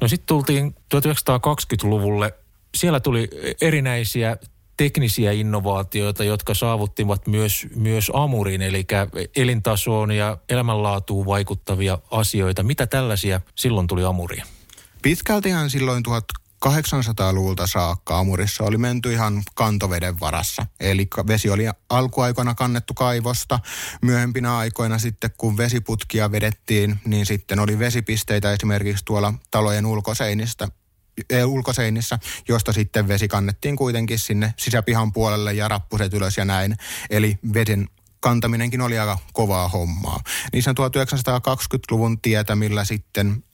No 0.00 0.08
sitten 0.08 0.26
tultiin 0.26 0.74
1920-luvulle. 0.94 2.34
Siellä 2.76 3.00
tuli 3.00 3.28
erinäisiä 3.60 4.36
teknisiä 4.76 5.32
innovaatioita, 5.32 6.24
jotka 6.24 6.54
saavuttivat 6.54 7.26
myös, 7.26 7.66
myös 7.76 8.10
Amurin, 8.14 8.62
eli 8.62 8.86
elintasoon 9.36 10.10
ja 10.10 10.38
elämänlaatuun 10.48 11.26
vaikuttavia 11.26 11.98
asioita. 12.10 12.62
Mitä 12.62 12.86
tällaisia 12.86 13.40
silloin 13.54 13.86
tuli 13.86 14.04
Amuriin? 14.04 14.44
Pitkältihän 15.02 15.70
silloin 15.70 16.02
1800-luvulta 16.68 17.66
saakka 17.66 18.18
Amurissa 18.18 18.64
oli 18.64 18.78
menty 18.78 19.12
ihan 19.12 19.42
kantoveden 19.54 20.20
varassa. 20.20 20.66
Eli 20.80 21.08
vesi 21.26 21.50
oli 21.50 21.64
alkuaikoina 21.90 22.54
kannettu 22.54 22.94
kaivosta. 22.94 23.60
Myöhempinä 24.02 24.56
aikoina 24.56 24.98
sitten, 24.98 25.30
kun 25.38 25.56
vesiputkia 25.56 26.32
vedettiin, 26.32 27.00
niin 27.06 27.26
sitten 27.26 27.58
oli 27.58 27.78
vesipisteitä 27.78 28.52
esimerkiksi 28.52 29.04
tuolla 29.04 29.34
talojen 29.50 29.86
ulkoseinistä 29.86 30.68
e, 31.30 31.44
ulkoseinissä, 31.44 32.18
josta 32.48 32.72
sitten 32.72 33.08
vesi 33.08 33.28
kannettiin 33.28 33.76
kuitenkin 33.76 34.18
sinne 34.18 34.54
sisäpihan 34.56 35.12
puolelle 35.12 35.52
ja 35.52 35.68
rappuset 35.68 36.14
ylös 36.14 36.36
ja 36.36 36.44
näin. 36.44 36.76
Eli 37.10 37.38
veden 37.54 37.88
kantaminenkin 38.20 38.80
oli 38.80 38.98
aika 38.98 39.18
kovaa 39.32 39.68
hommaa. 39.68 40.20
Niissä 40.52 40.70
1920-luvun 40.70 42.20
tietämillä 42.20 42.84
sitten 42.84 43.44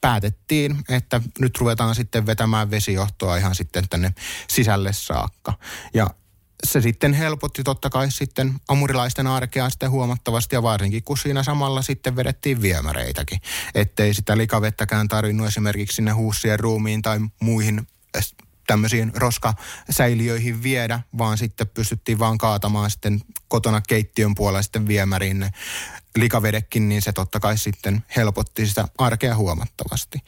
päätettiin, 0.00 0.76
että 0.88 1.20
nyt 1.38 1.58
ruvetaan 1.58 1.94
sitten 1.94 2.26
vetämään 2.26 2.70
vesijohtoa 2.70 3.36
ihan 3.36 3.54
sitten 3.54 3.88
tänne 3.88 4.14
sisälle 4.48 4.92
saakka. 4.92 5.52
Ja 5.94 6.10
se 6.64 6.80
sitten 6.80 7.12
helpotti 7.12 7.62
totta 7.62 7.90
kai 7.90 8.10
sitten 8.10 8.54
amurilaisten 8.68 9.26
arkea 9.26 9.70
sitten 9.70 9.90
huomattavasti 9.90 10.56
ja 10.56 10.62
varsinkin 10.62 11.02
kun 11.02 11.18
siinä 11.18 11.42
samalla 11.42 11.82
sitten 11.82 12.16
vedettiin 12.16 12.62
viemäreitäkin. 12.62 13.40
Ettei 13.74 14.14
sitä 14.14 14.36
likavettäkään 14.36 15.08
tarvinnut 15.08 15.46
esimerkiksi 15.46 15.96
sinne 15.96 16.10
huussien 16.10 16.60
ruumiin 16.60 17.02
tai 17.02 17.18
muihin 17.40 17.86
tämmöisiin 18.66 19.12
roskasäiliöihin 19.14 20.62
viedä, 20.62 21.00
vaan 21.18 21.38
sitten 21.38 21.68
pystyttiin 21.68 22.18
vaan 22.18 22.38
kaatamaan 22.38 22.90
sitten 22.90 23.20
kotona 23.48 23.80
keittiön 23.80 24.34
puolella 24.34 24.62
sitten 24.62 24.88
viemäriin 24.88 25.40
ne 25.40 25.50
likavedekin, 26.16 26.88
niin 26.88 27.02
se 27.02 27.12
totta 27.12 27.40
kai 27.40 27.58
sitten 27.58 28.04
helpotti 28.16 28.66
sitä 28.66 28.88
arkea 28.98 29.36
huomattavasti. 29.36 30.18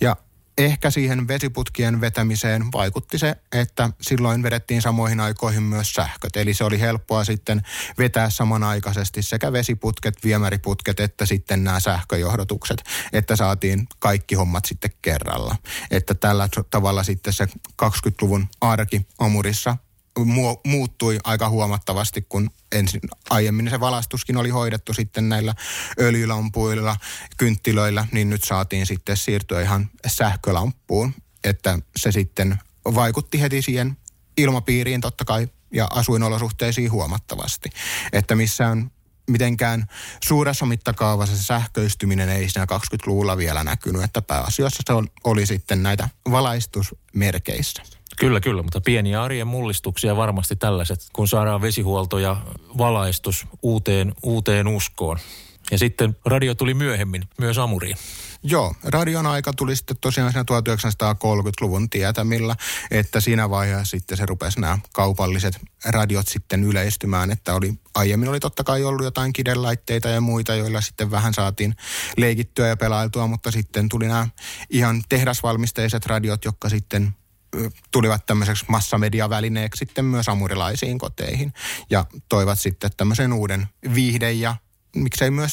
Ja 0.00 0.16
ehkä 0.58 0.90
siihen 0.90 1.28
vesiputkien 1.28 2.00
vetämiseen 2.00 2.64
vaikutti 2.72 3.18
se, 3.18 3.36
että 3.52 3.90
silloin 4.00 4.42
vedettiin 4.42 4.82
samoihin 4.82 5.20
aikoihin 5.20 5.62
myös 5.62 5.92
sähköt. 5.92 6.36
Eli 6.36 6.54
se 6.54 6.64
oli 6.64 6.80
helppoa 6.80 7.24
sitten 7.24 7.62
vetää 7.98 8.30
samanaikaisesti 8.30 9.22
sekä 9.22 9.52
vesiputket, 9.52 10.24
viemäriputket 10.24 11.00
että 11.00 11.26
sitten 11.26 11.64
nämä 11.64 11.80
sähköjohdotukset, 11.80 12.84
että 13.12 13.36
saatiin 13.36 13.86
kaikki 13.98 14.34
hommat 14.34 14.64
sitten 14.64 14.90
kerralla. 15.02 15.56
Että 15.90 16.14
tällä 16.14 16.48
tavalla 16.70 17.02
sitten 17.02 17.32
se 17.32 17.48
20-luvun 17.82 18.48
arki 18.60 19.06
Amurissa 19.18 19.76
muuttui 20.64 21.18
aika 21.24 21.48
huomattavasti, 21.48 22.22
kun 22.28 22.50
ensin 22.72 23.00
aiemmin 23.30 23.70
se 23.70 23.80
valastuskin 23.80 24.36
oli 24.36 24.50
hoidettu 24.50 24.94
sitten 24.94 25.28
näillä 25.28 25.54
öljylampuilla, 26.00 26.96
kynttilöillä, 27.36 28.06
niin 28.12 28.30
nyt 28.30 28.44
saatiin 28.44 28.86
sitten 28.86 29.16
siirtyä 29.16 29.60
ihan 29.60 29.90
sähkölampuun, 30.06 31.14
että 31.44 31.78
se 31.96 32.12
sitten 32.12 32.58
vaikutti 32.84 33.40
heti 33.40 33.62
siihen 33.62 33.96
ilmapiiriin 34.36 35.00
totta 35.00 35.24
kai 35.24 35.48
ja 35.74 35.88
asuinolosuhteisiin 35.90 36.90
huomattavasti. 36.90 37.70
Että 38.12 38.34
missään 38.34 38.90
mitenkään 39.30 39.86
suuressa 40.24 40.66
mittakaavassa 40.66 41.36
se 41.36 41.42
sähköistyminen 41.42 42.28
ei 42.28 42.50
siinä 42.50 42.66
20-luvulla 42.72 43.36
vielä 43.36 43.64
näkynyt, 43.64 44.02
että 44.02 44.22
pääasiassa 44.22 44.82
se 44.86 44.92
oli 45.24 45.46
sitten 45.46 45.82
näitä 45.82 46.08
valaistusmerkeissä. 46.30 47.82
Kyllä, 48.18 48.40
kyllä, 48.40 48.62
mutta 48.62 48.80
pieniä 48.80 49.22
arjen 49.22 49.46
mullistuksia 49.46 50.16
varmasti 50.16 50.56
tällaiset, 50.56 51.00
kun 51.12 51.28
saadaan 51.28 51.62
vesihuolto 51.62 52.18
ja 52.18 52.36
valaistus 52.78 53.46
uuteen, 53.62 54.14
uuteen 54.22 54.68
uskoon. 54.68 55.18
Ja 55.70 55.78
sitten 55.78 56.16
radio 56.24 56.54
tuli 56.54 56.74
myöhemmin, 56.74 57.22
myös 57.38 57.58
Amuriin. 57.58 57.96
Joo, 58.42 58.74
radion 58.84 59.26
aika 59.26 59.52
tuli 59.52 59.76
sitten 59.76 59.96
tosiaan 60.00 60.32
siinä 60.32 60.44
1930-luvun 61.14 61.90
tietämillä, 61.90 62.56
että 62.90 63.20
siinä 63.20 63.50
vaiheessa 63.50 63.90
sitten 63.90 64.18
se 64.18 64.26
rupesi 64.26 64.60
nämä 64.60 64.78
kaupalliset 64.92 65.60
radiot 65.84 66.28
sitten 66.28 66.64
yleistymään, 66.64 67.30
että 67.30 67.54
oli, 67.54 67.74
aiemmin 67.94 68.28
oli 68.28 68.40
totta 68.40 68.64
kai 68.64 68.84
ollut 68.84 69.04
jotain 69.04 69.32
kidelaitteita 69.32 70.08
ja 70.08 70.20
muita, 70.20 70.54
joilla 70.54 70.80
sitten 70.80 71.10
vähän 71.10 71.34
saatiin 71.34 71.74
leikittyä 72.16 72.68
ja 72.68 72.76
pelailtua, 72.76 73.26
mutta 73.26 73.50
sitten 73.50 73.88
tuli 73.88 74.06
nämä 74.06 74.28
ihan 74.70 75.02
tehdasvalmisteiset 75.08 76.06
radiot, 76.06 76.44
jotka 76.44 76.68
sitten 76.68 77.14
tulivat 77.90 78.26
tämmöiseksi 78.26 78.64
massamediavälineeksi 78.68 79.78
sitten 79.78 80.04
myös 80.04 80.28
amurilaisiin 80.28 80.98
koteihin 80.98 81.52
ja 81.90 82.06
toivat 82.28 82.60
sitten 82.60 82.90
tämmöisen 82.96 83.32
uuden 83.32 83.68
viihde 83.94 84.32
ja 84.32 84.56
miksei 84.96 85.30
myös 85.30 85.52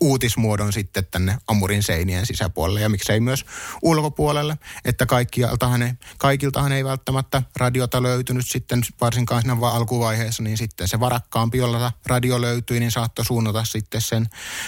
uutismuodon 0.00 0.72
sitten 0.72 1.06
tänne 1.10 1.38
Amurin 1.46 1.82
seinien 1.82 2.26
sisäpuolelle 2.26 2.80
ja 2.80 2.88
miksei 2.88 3.20
myös 3.20 3.46
ulkopuolelle, 3.82 4.58
että 4.84 5.06
kaikkialtahan 5.06 5.82
ei, 5.82 5.92
kaikiltahan 6.18 6.72
ei 6.72 6.84
välttämättä 6.84 7.42
radiota 7.56 8.02
löytynyt 8.02 8.46
sitten 8.48 8.80
varsinkaan 9.00 9.42
siinä 9.42 9.56
alkuvaiheessa, 9.62 10.42
niin 10.42 10.58
sitten 10.58 10.88
se 10.88 11.00
varakkaampi, 11.00 11.58
jolla 11.58 11.92
radio 12.06 12.40
löytyi, 12.40 12.80
niin 12.80 12.92
saattoi 12.92 13.24
suunnata 13.24 13.64
sitten 13.64 14.00
sen 14.00 14.26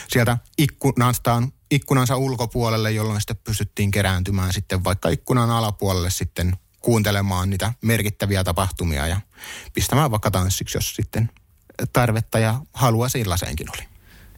sieltä 0.08 0.38
ikkunastaan 0.58 1.52
ikkunansa 1.70 2.16
ulkopuolelle, 2.16 2.90
jolloin 2.90 3.20
sitten 3.20 3.36
pystyttiin 3.44 3.90
kerääntymään 3.90 4.52
sitten 4.52 4.84
vaikka 4.84 5.08
ikkunan 5.08 5.50
alapuolelle 5.50 6.10
sitten 6.10 6.52
kuuntelemaan 6.80 7.50
niitä 7.50 7.72
merkittäviä 7.82 8.44
tapahtumia 8.44 9.06
ja 9.06 9.20
pistämään 9.74 10.10
vaikka 10.10 10.30
tanssiksi, 10.30 10.78
jos 10.78 10.94
sitten 10.94 11.30
tarvetta 11.92 12.38
ja 12.38 12.60
halua 12.72 13.08
sillaseenkin 13.08 13.66
oli. 13.70 13.88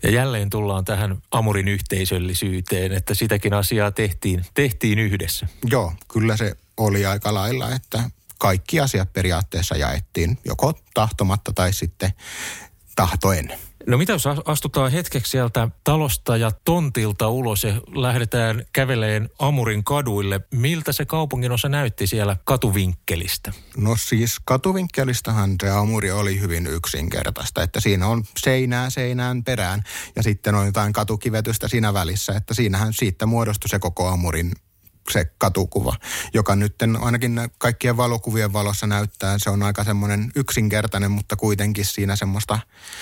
Ja 0.02 0.10
jälleen 0.10 0.50
tullaan 0.50 0.84
tähän 0.84 1.22
Amurin 1.30 1.68
yhteisöllisyyteen, 1.68 2.92
että 2.92 3.14
sitäkin 3.14 3.54
asiaa 3.54 3.90
tehtiin, 3.90 4.46
tehtiin 4.54 4.98
yhdessä. 4.98 5.46
Joo, 5.70 5.92
kyllä 6.12 6.36
se 6.36 6.56
oli 6.76 7.06
aika 7.06 7.34
lailla, 7.34 7.74
että 7.74 8.10
kaikki 8.38 8.80
asiat 8.80 9.12
periaatteessa 9.12 9.76
jaettiin 9.76 10.38
joko 10.44 10.78
tahtomatta 10.94 11.52
tai 11.52 11.72
sitten 11.72 12.12
tahtoen. 12.96 13.58
No 13.86 13.98
mitä 13.98 14.12
jos 14.12 14.24
astutaan 14.44 14.92
hetkeksi 14.92 15.30
sieltä 15.30 15.68
talosta 15.84 16.36
ja 16.36 16.50
tontilta 16.64 17.28
ulos 17.28 17.64
ja 17.64 17.74
lähdetään 17.94 18.64
käveleen 18.72 19.30
Amurin 19.38 19.84
kaduille. 19.84 20.40
Miltä 20.54 20.92
se 20.92 21.04
kaupungin 21.04 21.52
osa 21.52 21.68
näytti 21.68 22.06
siellä 22.06 22.36
katuvinkkelistä? 22.44 23.52
No 23.76 23.96
siis 23.96 24.36
katuvinkkelistähän 24.44 25.56
se 25.62 25.70
Amuri 25.70 26.10
oli 26.10 26.40
hyvin 26.40 26.66
yksinkertaista, 26.66 27.62
että 27.62 27.80
siinä 27.80 28.06
on 28.06 28.24
seinää 28.38 28.90
seinään 28.90 29.44
perään 29.44 29.82
ja 30.16 30.22
sitten 30.22 30.54
on 30.54 30.66
jotain 30.66 30.92
katukivetystä 30.92 31.68
siinä 31.68 31.94
välissä, 31.94 32.32
että 32.32 32.54
siinähän 32.54 32.92
siitä 32.92 33.26
muodostui 33.26 33.68
se 33.68 33.78
koko 33.78 34.08
Amurin 34.08 34.52
se 35.10 35.24
katukuva, 35.38 35.96
joka 36.34 36.56
nyt 36.56 36.74
ainakin 37.00 37.40
kaikkien 37.58 37.96
valokuvien 37.96 38.52
valossa 38.52 38.86
näyttää, 38.86 39.38
se 39.38 39.50
on 39.50 39.62
aika 39.62 39.84
semmoinen 39.84 40.32
yksinkertainen, 40.36 41.10
mutta 41.10 41.36
kuitenkin 41.36 41.84
siinä 41.84 42.16
semmoista 42.16 42.58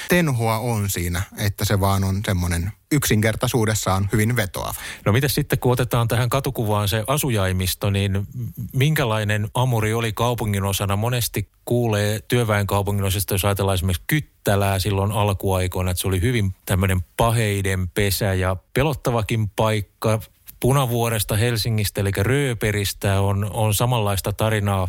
tenhua 0.08 0.58
on 0.58 0.90
siinä, 0.90 1.22
että 1.38 1.64
se 1.64 1.80
vaan 1.80 2.04
on 2.04 2.20
semmoinen 2.26 2.72
yksinkertaisuudessaan 2.92 4.08
hyvin 4.12 4.36
vetoava. 4.36 4.74
No 5.06 5.12
mitä 5.12 5.28
sitten, 5.28 5.58
kun 5.58 5.72
otetaan 5.72 6.08
tähän 6.08 6.28
katukuvaan 6.28 6.88
se 6.88 7.04
asujaimisto, 7.06 7.90
niin 7.90 8.26
minkälainen 8.72 9.48
Amuri 9.54 9.94
oli 9.94 10.12
kaupungin 10.12 10.64
osana? 10.64 10.96
Monesti 10.96 11.48
kuulee 11.64 12.20
työväen 12.28 12.66
kaupungin 12.66 13.04
osasta, 13.04 13.34
jos 13.34 13.44
ajatellaan 13.44 13.74
esimerkiksi 13.74 14.02
Kyttälää 14.06 14.78
silloin 14.78 15.12
alkuaikoina, 15.12 15.90
että 15.90 16.00
se 16.00 16.08
oli 16.08 16.20
hyvin 16.20 16.54
tämmöinen 16.66 17.00
paheiden 17.16 17.88
pesä 17.88 18.34
ja 18.34 18.56
pelottavakin 18.72 19.50
paikka. 19.50 20.20
Punavuoresta 20.60 21.36
Helsingistä, 21.36 22.00
eli 22.00 22.10
Rööperistä 22.16 23.20
on, 23.20 23.50
on 23.52 23.74
samanlaista 23.74 24.32
tarinaa. 24.32 24.88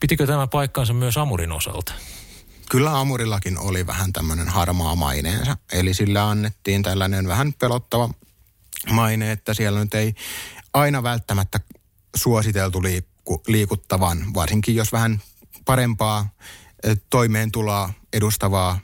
Pitikö 0.00 0.26
tämä 0.26 0.46
paikkaansa 0.46 0.92
myös 0.92 1.16
Amurin 1.16 1.52
osalta? 1.52 1.92
Kyllä 2.70 2.98
Amurillakin 2.98 3.58
oli 3.58 3.86
vähän 3.86 4.12
tämmöinen 4.12 4.48
harmaa 4.48 4.94
maineensa. 4.94 5.56
Eli 5.72 5.94
sillä 5.94 6.28
annettiin 6.28 6.82
tällainen 6.82 7.28
vähän 7.28 7.52
pelottava 7.52 8.10
maine, 8.90 9.32
että 9.32 9.54
siellä 9.54 9.80
nyt 9.80 9.94
ei 9.94 10.14
aina 10.74 11.02
välttämättä 11.02 11.60
suositeltu 12.16 12.82
liikku, 12.82 13.42
liikuttavan, 13.46 14.34
varsinkin 14.34 14.74
jos 14.74 14.92
vähän 14.92 15.22
parempaa 15.64 16.28
toimeentuloa 17.10 17.90
edustavaa 18.12 18.78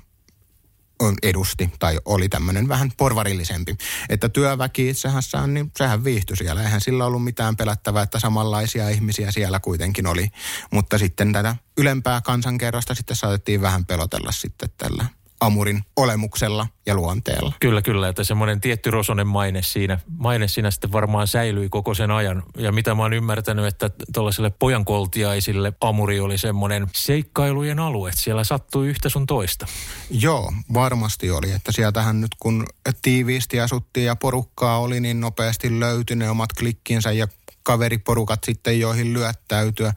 edusti 1.22 1.70
tai 1.78 1.98
oli 2.04 2.28
tämmöinen 2.28 2.68
vähän 2.68 2.92
porvarillisempi. 2.96 3.76
Että 4.08 4.28
työväki 4.28 4.88
itsehässään, 4.88 5.54
niin 5.54 5.72
sehän 5.76 6.04
viihtyi 6.04 6.36
siellä. 6.36 6.62
Eihän 6.62 6.80
sillä 6.80 7.06
ollut 7.06 7.24
mitään 7.24 7.56
pelättävää, 7.56 8.02
että 8.02 8.20
samanlaisia 8.20 8.88
ihmisiä 8.88 9.30
siellä 9.30 9.60
kuitenkin 9.60 10.06
oli. 10.06 10.28
Mutta 10.70 10.98
sitten 10.98 11.32
tätä 11.32 11.56
ylempää 11.78 12.20
kansankerrosta 12.20 12.94
sitten 12.94 13.16
saatettiin 13.16 13.60
vähän 13.60 13.86
pelotella 13.86 14.32
sitten 14.32 14.68
tällä 14.78 15.04
Amurin 15.44 15.82
olemuksella 15.96 16.66
ja 16.86 16.94
luonteella. 16.94 17.52
Kyllä, 17.60 17.82
kyllä, 17.82 18.08
että 18.08 18.24
semmoinen 18.24 18.60
tietty 18.60 18.90
rosonen 18.90 19.26
maine 19.26 19.62
siinä, 19.62 19.98
maine 20.18 20.48
siinä 20.48 20.70
sitten 20.70 20.92
varmaan 20.92 21.26
säilyi 21.26 21.68
koko 21.68 21.94
sen 21.94 22.10
ajan. 22.10 22.42
Ja 22.56 22.72
mitä 22.72 22.94
mä 22.94 23.02
oon 23.02 23.12
ymmärtänyt, 23.12 23.66
että 23.66 23.90
tuollaiselle 24.14 24.50
pojankoltiaisille 24.50 25.72
Amuri 25.80 26.20
oli 26.20 26.38
semmoinen 26.38 26.86
seikkailujen 26.94 27.78
alue, 27.78 28.08
että 28.08 28.20
siellä 28.20 28.44
sattui 28.44 28.88
yhtä 28.88 29.08
sun 29.08 29.26
toista. 29.26 29.66
Joo, 30.10 30.52
varmasti 30.74 31.30
oli, 31.30 31.52
että 31.52 31.72
sieltähän 31.72 32.20
nyt 32.20 32.34
kun 32.38 32.66
tiiviisti 33.02 33.60
asuttiin 33.60 34.06
ja 34.06 34.16
porukkaa 34.16 34.78
oli, 34.78 35.00
niin 35.00 35.20
nopeasti 35.20 35.80
löytyi 35.80 36.16
ne 36.16 36.30
omat 36.30 36.52
klikkinsä 36.52 37.12
ja 37.12 37.28
kaveriporukat 37.62 38.44
sitten, 38.44 38.80
joihin 38.80 39.12
lyöttäytyä. 39.12 39.92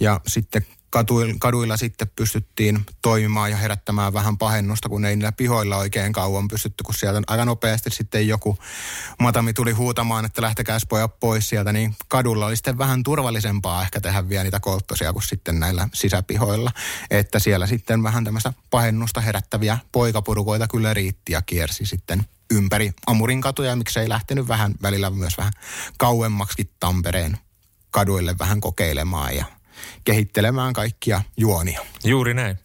Ja 0.00 0.20
sitten 0.26 0.66
kaduilla, 1.38 1.76
sitten 1.76 2.10
pystyttiin 2.16 2.86
toimimaan 3.02 3.50
ja 3.50 3.56
herättämään 3.56 4.12
vähän 4.12 4.38
pahennusta, 4.38 4.88
kun 4.88 5.04
ei 5.04 5.16
niillä 5.16 5.32
pihoilla 5.32 5.76
oikein 5.76 6.12
kauan 6.12 6.48
pystytty, 6.48 6.84
kun 6.84 6.94
sieltä 6.94 7.22
aika 7.26 7.44
nopeasti 7.44 7.90
sitten 7.90 8.28
joku 8.28 8.58
matami 9.18 9.52
tuli 9.52 9.72
huutamaan, 9.72 10.24
että 10.24 10.42
lähtekääs 10.42 10.86
pojat 10.88 11.20
pois 11.20 11.48
sieltä, 11.48 11.72
niin 11.72 11.94
kadulla 12.08 12.46
oli 12.46 12.56
sitten 12.56 12.78
vähän 12.78 13.02
turvallisempaa 13.02 13.82
ehkä 13.82 14.00
tehdä 14.00 14.28
vielä 14.28 14.44
niitä 14.44 14.60
kolttosia 14.60 15.12
kuin 15.12 15.22
sitten 15.22 15.60
näillä 15.60 15.88
sisäpihoilla. 15.94 16.70
Että 17.10 17.38
siellä 17.38 17.66
sitten 17.66 18.02
vähän 18.02 18.24
tämmöistä 18.24 18.52
pahennusta 18.70 19.20
herättäviä 19.20 19.78
poikapurukoita 19.92 20.68
kyllä 20.68 20.94
riitti 20.94 21.32
ja 21.32 21.42
kiersi 21.42 21.86
sitten 21.86 22.24
ympäri 22.50 22.92
Amurin 23.06 23.40
katuja, 23.40 23.76
miksei 23.76 24.08
lähtenyt 24.08 24.48
vähän 24.48 24.74
välillä 24.82 25.10
myös 25.10 25.38
vähän 25.38 25.52
kauemmaksi 25.98 26.70
Tampereen 26.80 27.38
kaduille 27.90 28.34
vähän 28.38 28.60
kokeilemaan 28.60 29.36
ja 29.36 29.44
kehittelemään 30.04 30.72
kaikkia 30.72 31.22
juonia. 31.36 31.80
Juuri 32.04 32.34
näin. 32.34 32.58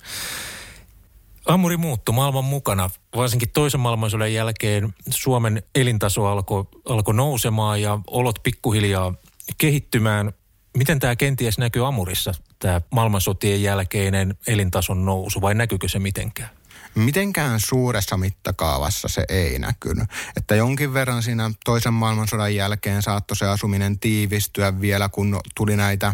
Amuri 1.45 1.77
muuttui 1.77 2.15
maailman 2.15 2.45
mukana. 2.45 2.89
Varsinkin 3.15 3.49
toisen 3.49 3.79
maailmansodan 3.79 4.33
jälkeen 4.33 4.93
Suomen 5.09 5.63
elintaso 5.75 6.25
alkoi 6.25 6.65
alko 6.85 7.11
nousemaan 7.11 7.81
ja 7.81 7.99
olot 8.07 8.39
pikkuhiljaa 8.43 9.13
kehittymään. 9.57 10.33
Miten 10.77 10.99
tämä 10.99 11.15
kenties 11.15 11.57
näkyy 11.57 11.87
Amurissa, 11.87 12.31
tämä 12.59 12.81
maailmansotien 12.91 13.63
jälkeinen 13.63 14.37
elintason 14.47 15.05
nousu, 15.05 15.41
vai 15.41 15.55
näkyykö 15.55 15.87
se 15.89 15.99
mitenkään? 15.99 16.49
Mitenkään 16.95 17.59
suuressa 17.59 18.17
mittakaavassa 18.17 19.07
se 19.07 19.25
ei 19.29 19.59
näkynyt. 19.59 20.09
Että 20.37 20.55
jonkin 20.55 20.93
verran 20.93 21.23
siinä 21.23 21.51
toisen 21.65 21.93
maailmansodan 21.93 22.55
jälkeen 22.55 23.01
saattoi 23.01 23.37
se 23.37 23.45
asuminen 23.45 23.99
tiivistyä 23.99 24.81
vielä, 24.81 25.09
kun 25.09 25.39
tuli 25.55 25.75
näitä 25.75 26.13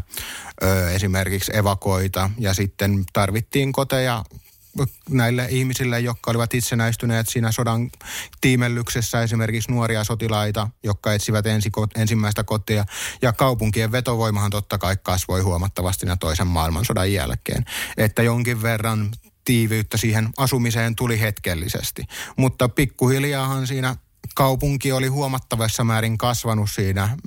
ö, 0.64 0.92
esimerkiksi 0.92 1.58
evakoita 1.58 2.30
ja 2.38 2.54
sitten 2.54 3.04
tarvittiin 3.14 3.72
koteja 3.72 4.24
näille 5.10 5.48
ihmisille, 5.50 6.00
jotka 6.00 6.32
olivat 6.32 6.54
itsenäistyneet 6.54 7.30
siinä 7.30 7.52
sodan 7.52 7.90
tiimellyksessä, 8.42 9.22
esimerkiksi 9.22 9.72
nuoria 9.72 10.04
sotilaita, 10.04 10.68
jotka 10.84 11.14
etsivät 11.14 11.46
ensi, 11.46 11.72
ensimmäistä 11.96 12.44
kotia. 12.44 12.86
Ja 13.22 13.34
kaupunkien 13.34 13.92
vetovoimahan 13.92 14.52
totta 14.52 14.78
kai 14.78 14.98
kasvoi 15.04 15.42
huomattavasti 15.42 16.06
toisen 16.20 16.48
maailmansodan 16.48 17.14
jälkeen. 17.14 17.66
Että 17.98 18.24
jonkin 18.24 18.62
verran 18.62 19.12
tiiviyttä 19.46 19.98
siihen 19.98 20.30
asumiseen 20.38 20.96
tuli 20.96 21.20
hetkellisesti. 21.20 22.04
Mutta 22.38 22.70
pikkuhiljaahan 22.70 23.68
siinä 23.68 23.96
kaupunki 24.36 24.92
oli 24.92 25.08
huomattavassa 25.08 25.84
määrin 25.84 26.18
kasvanut 26.18 26.72
siinä 26.72 27.18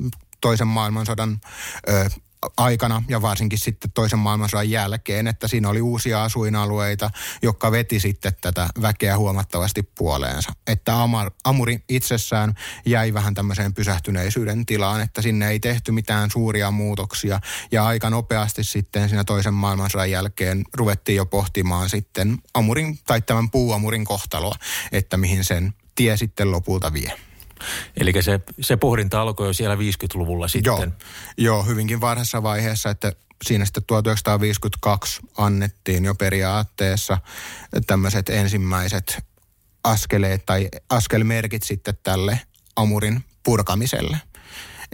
toisen 0.41 0.67
maailmansodan 0.67 1.41
ö, 1.89 2.11
aikana 2.57 3.03
ja 3.09 3.23
varsinkin 3.23 3.59
sitten 3.59 3.91
toisen 3.93 4.19
maailmansodan 4.19 4.71
jälkeen, 4.71 5.27
että 5.27 5.49
siinä 5.49 5.69
oli 5.69 5.81
uusia 5.81 6.25
asuinalueita, 6.25 7.11
jotka 7.43 7.71
veti 7.71 8.01
sitten 8.01 8.33
tätä 8.41 8.69
väkeä 8.83 9.19
huomattavasti 9.19 9.83
puoleensa. 9.83 10.53
Että 10.67 11.03
Amar, 11.03 11.31
Amuri 11.45 11.85
itsessään 11.89 12.55
jäi 12.87 13.15
vähän 13.15 13.35
tämmöiseen 13.35 13.75
pysähtyneisyyden 13.75 14.67
tilaan, 14.67 15.01
että 15.01 15.23
sinne 15.23 15.49
ei 15.49 15.61
tehty 15.61 15.93
mitään 15.93 16.31
suuria 16.31 16.71
muutoksia 16.71 17.41
ja 17.73 17.87
aika 17.87 18.11
nopeasti 18.11 18.65
sitten 18.65 19.09
siinä 19.09 19.25
toisen 19.25 19.55
maailmansodan 19.55 20.11
jälkeen 20.11 20.65
ruvettiin 20.75 21.17
jo 21.17 21.27
pohtimaan 21.27 21.89
sitten 21.89 22.39
Amurin 22.55 22.99
tai 23.07 23.23
tämän 23.23 23.51
puuamurin 23.51 24.05
kohtaloa, 24.05 24.55
että 24.93 25.17
mihin 25.17 25.45
sen 25.45 25.75
tie 25.95 26.17
sitten 26.17 26.51
lopulta 26.51 26.93
vie. 26.93 27.13
Eli 28.01 28.13
se, 28.21 28.41
se 28.61 28.77
pohdinta 28.77 29.21
alkoi 29.21 29.47
jo 29.47 29.53
siellä 29.53 29.75
50-luvulla 29.75 30.49
sitten. 30.49 30.73
Joo, 30.73 30.87
joo, 31.37 31.63
hyvinkin 31.63 32.01
varhaisessa 32.01 32.43
vaiheessa, 32.43 32.91
että 32.91 33.13
siinä 33.45 33.65
sitten 33.65 33.85
1952 33.87 35.21
annettiin 35.39 36.05
jo 36.05 36.15
periaatteessa 36.15 37.19
tämmöiset 37.87 38.29
ensimmäiset 38.29 39.25
askeleet 39.85 40.47
tai 40.47 40.69
askelmerkit 40.91 41.63
sitten 41.63 41.99
tälle 42.03 42.41
Amurin 42.77 43.25
purkamiselle– 43.43 44.21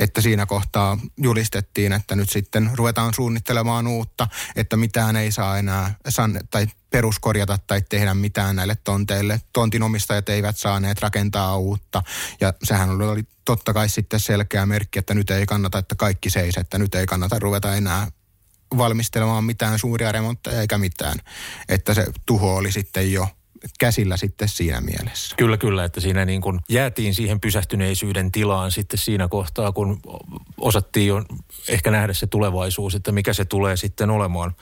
että 0.01 0.21
siinä 0.21 0.47
kohtaa 0.47 0.99
julistettiin, 1.17 1.93
että 1.93 2.17
nyt 2.17 2.31
sitten 2.31 2.71
ruvetaan 2.75 3.15
suunnittelemaan 3.15 3.87
uutta, 3.87 4.29
että 4.57 4.77
mitään 4.77 5.17
ei 5.17 5.33
saa 5.33 5.59
enää 5.59 5.95
san, 6.09 6.41
tai 6.51 6.67
peruskorjata 6.91 7.59
tai 7.67 7.83
tehdä 7.89 8.15
mitään 8.15 8.57
näille 8.57 8.77
tonteille. 8.85 9.41
Tontinomistajat 9.53 10.29
eivät 10.29 10.57
saaneet 10.57 11.03
rakentaa 11.03 11.57
uutta 11.57 12.03
ja 12.41 12.55
sehän 12.63 12.91
oli 12.91 13.23
totta 13.45 13.73
kai 13.73 13.89
sitten 13.89 14.21
selkeä 14.21 14.67
merkki, 14.67 14.99
että 14.99 15.15
nyt 15.15 15.31
ei 15.31 15.47
kannata, 15.47 15.79
että 15.79 15.95
kaikki 15.95 16.31
seis, 16.31 16.57
että 16.57 16.79
nyt 16.79 16.95
ei 16.95 17.07
kannata 17.07 17.39
ruveta 17.39 17.75
enää 17.75 18.09
valmistelemaan 18.77 19.45
mitään 19.45 19.79
suuria 19.79 20.13
remontteja 20.13 20.61
eikä 20.61 20.79
mitään. 20.79 21.19
Että 21.69 21.95
se 21.95 22.07
tuho 22.27 22.57
oli 22.57 22.73
sitten 22.73 23.13
jo 23.13 23.29
käsillä 23.79 24.17
sitten 24.17 24.49
siinä 24.49 24.81
mielessä. 24.81 25.37
Kyllä, 25.37 25.57
kyllä, 25.57 25.85
että 25.85 26.01
siinä 26.01 26.25
niin 26.25 26.41
kuin 26.41 26.61
jäätiin 26.69 27.15
siihen 27.15 27.41
pysähtyneisyyden 27.41 28.33
tilaan 28.33 28.73
sitten 28.73 28.99
siinä 28.99 29.29
kohtaa, 29.29 29.73
kun 29.73 30.01
osattiin 30.61 31.07
jo 31.07 31.23
ehkä 31.69 31.91
nähdä 31.91 32.13
se 32.13 32.27
tulevaisuus, 32.27 32.95
että 32.95 33.13
mikä 33.13 33.33
se 33.33 33.45
tulee 33.45 33.77
sitten 33.77 34.11
olemaan. 34.11 34.55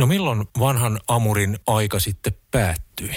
No 0.00 0.06
milloin 0.06 0.48
vanhan 0.58 1.00
Amurin 1.08 1.58
aika 1.66 2.00
sitten 2.00 2.32
päättyi? 2.50 3.16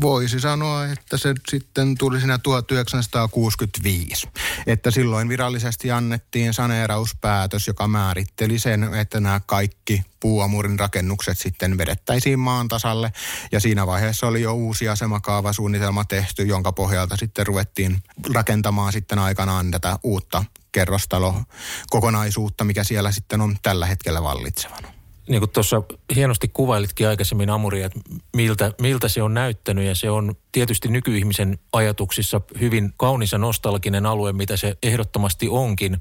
Voisi 0.00 0.40
sanoa, 0.40 0.86
että 0.86 1.16
se 1.16 1.34
sitten 1.48 1.98
tuli 1.98 2.18
siinä 2.18 2.38
1965. 2.38 4.28
Että 4.66 4.90
silloin 4.90 5.28
virallisesti 5.28 5.90
annettiin 5.90 6.54
saneerauspäätös, 6.54 7.66
joka 7.66 7.88
määritteli 7.88 8.58
sen, 8.58 8.94
että 8.94 9.20
nämä 9.20 9.40
kaikki 9.46 10.02
puuamurin 10.20 10.78
rakennukset 10.78 11.38
sitten 11.38 11.78
vedettäisiin 11.78 12.38
maan 12.38 12.68
tasalle. 12.68 13.12
Ja 13.52 13.60
siinä 13.60 13.86
vaiheessa 13.86 14.26
oli 14.26 14.42
jo 14.42 14.54
uusi 14.54 14.88
asemakaavasuunnitelma 14.88 16.04
tehty, 16.04 16.42
jonka 16.42 16.72
pohjalta 16.72 17.16
sitten 17.16 17.46
ruvettiin 17.46 18.02
rakentamaan 18.34 18.92
sitten 18.92 19.18
aikanaan 19.18 19.70
tätä 19.70 19.98
uutta 20.02 20.44
kerrostalo 20.72 21.42
kokonaisuutta, 21.90 22.64
mikä 22.64 22.84
siellä 22.84 23.12
sitten 23.12 23.40
on 23.40 23.56
tällä 23.62 23.86
hetkellä 23.86 24.22
vallitsevana 24.22 24.95
niin 25.28 25.40
kuin 25.40 25.50
tuossa 25.50 25.82
hienosti 26.14 26.48
kuvailitkin 26.48 27.08
aikaisemmin 27.08 27.50
Amuria, 27.50 27.86
että 27.86 28.00
miltä, 28.36 28.72
miltä 28.80 29.08
se 29.08 29.22
on 29.22 29.34
näyttänyt 29.34 29.84
ja 29.84 29.94
se 29.94 30.10
on 30.10 30.34
tietysti 30.52 30.88
nykyihmisen 30.88 31.58
ajatuksissa 31.72 32.40
hyvin 32.60 32.92
kaunis 32.96 33.32
ja 33.32 33.38
nostalginen 33.38 34.06
alue, 34.06 34.32
mitä 34.32 34.56
se 34.56 34.76
ehdottomasti 34.82 35.48
onkin. 35.48 36.00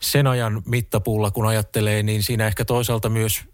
sen 0.00 0.26
ajan 0.26 0.62
mittapuulla 0.66 1.30
kun 1.30 1.46
ajattelee, 1.46 2.02
niin 2.02 2.22
siinä 2.22 2.46
ehkä 2.46 2.64
toisaalta 2.64 3.08
myös, 3.08 3.44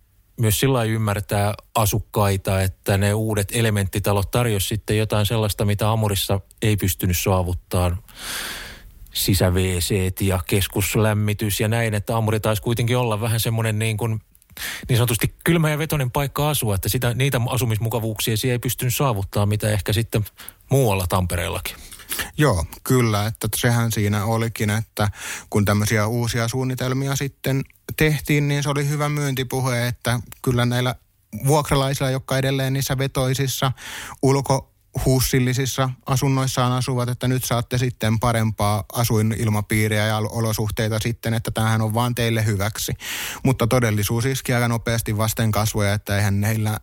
myös 0.41 0.61
sillä 0.61 0.85
ymmärtää 0.85 1.55
asukkaita, 1.75 2.63
että 2.63 2.99
ne 2.99 3.15
uudet 3.15 3.49
elementtitalot 3.53 4.31
tarjosi 4.31 4.69
sitten 4.69 4.99
jotain 4.99 5.27
sellaista, 5.27 5.65
mitä 5.65 5.91
Amurissa 5.91 6.41
ei 6.63 6.77
pystynyt 6.77 7.19
saavuttaa 7.19 7.97
sisä 9.17 9.53
ja 10.21 10.41
keskuslämmitys 10.47 11.61
ja 11.61 11.69
näin, 11.69 11.95
että 11.95 12.17
Amuri 12.17 12.41
taisi 12.41 12.63
kuitenkin 12.63 12.97
olla 12.97 13.21
vähän 13.21 13.41
semmoinen 13.41 13.79
niin 13.79 13.97
kuin 13.97 14.21
niin 14.89 14.97
sanotusti 14.97 15.35
kylmä 15.45 15.71
ja 15.71 15.79
vetoinen 15.79 16.11
paikka 16.11 16.51
asua, 16.51 16.75
että 16.75 16.89
sitä, 16.89 17.15
niitä 17.15 17.41
asumismukavuuksia 17.49 18.37
siellä 18.37 18.53
ei 18.53 18.59
pystynyt 18.59 18.95
saavuttaa, 18.95 19.47
mitä 19.47 19.71
ehkä 19.71 19.93
sitten 19.93 20.25
muualla 20.71 21.07
Tampereellakin. 21.07 21.77
Joo, 22.39 22.65
kyllä, 22.85 23.27
että 23.27 23.49
sehän 23.57 23.93
siinä 23.93 24.25
olikin, 24.25 24.71
että 24.71 25.09
kun 25.51 25.65
tämmöisiä 25.65 26.07
uusia 26.07 26.49
suunnitelmia 26.49 27.17
sitten 27.17 27.63
tehtiin, 27.97 28.49
niin 28.49 28.63
se 28.63 28.69
oli 28.69 28.89
hyvä 28.89 29.09
myyntipuhe, 29.09 29.87
että 29.87 30.21
kyllä 30.43 30.67
näillä 30.67 30.95
vuokralaisilla, 31.47 32.11
jotka 32.11 32.39
edelleen 32.39 32.73
niissä 32.73 32.99
vetoisissa 32.99 33.73
ulko 34.23 34.76
huussillisissa 35.05 35.91
asunnoissaan 36.07 36.73
asuvat, 36.73 37.09
että 37.09 37.29
nyt 37.29 37.45
saatte 37.45 37.79
sitten 37.79 38.19
parempaa 38.19 38.85
asuinilmapiiriä 38.93 40.07
ja 40.07 40.17
olosuhteita 40.17 40.99
sitten, 40.99 41.35
että 41.35 41.51
tämähän 41.51 41.83
on 41.83 41.95
vaan 41.95 42.15
teille 42.15 42.47
hyväksi. 42.47 42.93
Mutta 43.45 43.67
todellisuus 43.67 44.25
iski 44.25 44.53
aika 44.53 44.69
nopeasti 44.69 45.17
vasten 45.17 45.51
kasvoja, 45.51 45.93
että 45.93 46.17
eihän 46.17 46.45
heillä 46.45 46.81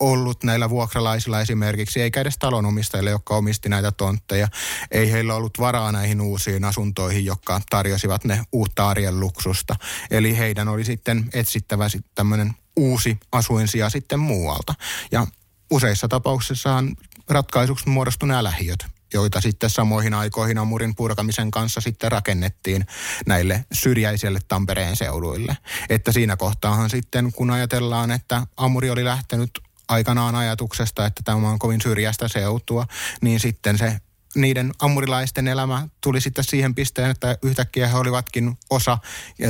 ollut 0.00 0.44
näillä 0.44 0.70
vuokralaisilla 0.70 1.40
esimerkiksi, 1.40 2.02
eikä 2.02 2.20
edes 2.20 2.38
talonomistajille, 2.38 3.10
jotka 3.10 3.36
omisti 3.36 3.68
näitä 3.68 3.92
tontteja. 3.92 4.48
Ei 4.90 5.12
heillä 5.12 5.34
ollut 5.34 5.58
varaa 5.58 5.92
näihin 5.92 6.20
uusiin 6.20 6.64
asuntoihin, 6.64 7.24
jotka 7.24 7.60
tarjosivat 7.70 8.24
ne 8.24 8.40
uutta 8.52 8.88
arjen 8.88 9.20
luksusta. 9.20 9.76
Eli 10.10 10.38
heidän 10.38 10.68
oli 10.68 10.84
sitten 10.84 11.30
etsittävä 11.32 11.88
sitten 11.88 12.12
tämmöinen 12.14 12.54
uusi 12.76 13.16
asuinsija 13.32 13.90
sitten 13.90 14.20
muualta. 14.20 14.74
Ja 15.12 15.26
useissa 15.70 16.08
tapauksissahan 16.08 16.96
ratkaisuksi 17.30 17.88
muodostui 17.88 18.28
nämä 18.28 18.44
lähiöt, 18.44 18.86
joita 19.14 19.40
sitten 19.40 19.70
samoihin 19.70 20.14
aikoihin 20.14 20.58
Amurin 20.58 20.94
purkamisen 20.94 21.50
kanssa 21.50 21.80
sitten 21.80 22.12
rakennettiin 22.12 22.86
näille 23.26 23.64
syrjäisille 23.72 24.38
Tampereen 24.48 24.96
seuduille. 24.96 25.56
Että 25.88 26.12
siinä 26.12 26.36
kohtaahan 26.36 26.90
sitten, 26.90 27.32
kun 27.32 27.50
ajatellaan, 27.50 28.10
että 28.10 28.46
Amuri 28.56 28.90
oli 28.90 29.04
lähtenyt 29.04 29.50
aikanaan 29.88 30.34
ajatuksesta, 30.34 31.06
että 31.06 31.22
tämä 31.24 31.48
on 31.48 31.58
kovin 31.58 31.80
syrjäistä 31.80 32.28
seutua, 32.28 32.86
niin 33.20 33.40
sitten 33.40 33.78
se 33.78 34.00
niiden 34.36 34.72
amurilaisten 34.78 35.48
elämä 35.48 35.88
tuli 36.00 36.20
sitten 36.20 36.44
siihen 36.44 36.74
pisteen, 36.74 37.10
että 37.10 37.38
yhtäkkiä 37.42 37.88
he 37.88 37.96
olivatkin 37.96 38.58
osa 38.70 38.98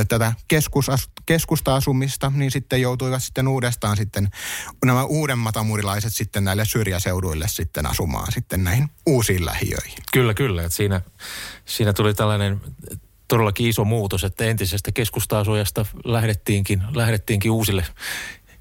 tätä 0.07 0.33
keskus, 0.47 0.87
keskusta 1.25 1.75
asumista, 1.75 2.31
niin 2.35 2.51
sitten 2.51 2.81
joutuivat 2.81 3.23
sitten 3.23 3.47
uudestaan 3.47 3.97
sitten 3.97 4.29
nämä 4.85 5.03
uudemmat 5.03 5.57
amurilaiset 5.57 6.13
sitten 6.13 6.43
näille 6.43 6.65
syrjäseuduille 6.65 7.47
sitten 7.47 7.85
asumaan 7.85 8.31
sitten 8.31 8.63
näihin 8.63 8.89
uusiin 9.05 9.45
lähiöihin. 9.45 9.97
Kyllä, 10.13 10.33
kyllä. 10.33 10.63
Että 10.63 10.75
siinä, 10.75 11.01
siinä 11.65 11.93
tuli 11.93 12.13
tällainen 12.13 12.61
todellakin 13.27 13.67
iso 13.67 13.85
muutos, 13.85 14.23
että 14.23 14.45
entisestä 14.45 14.91
keskusta-asujasta 14.91 15.85
lähdettiinkin, 16.05 16.83
lähdettiinkin 16.93 17.51
uusille 17.51 17.85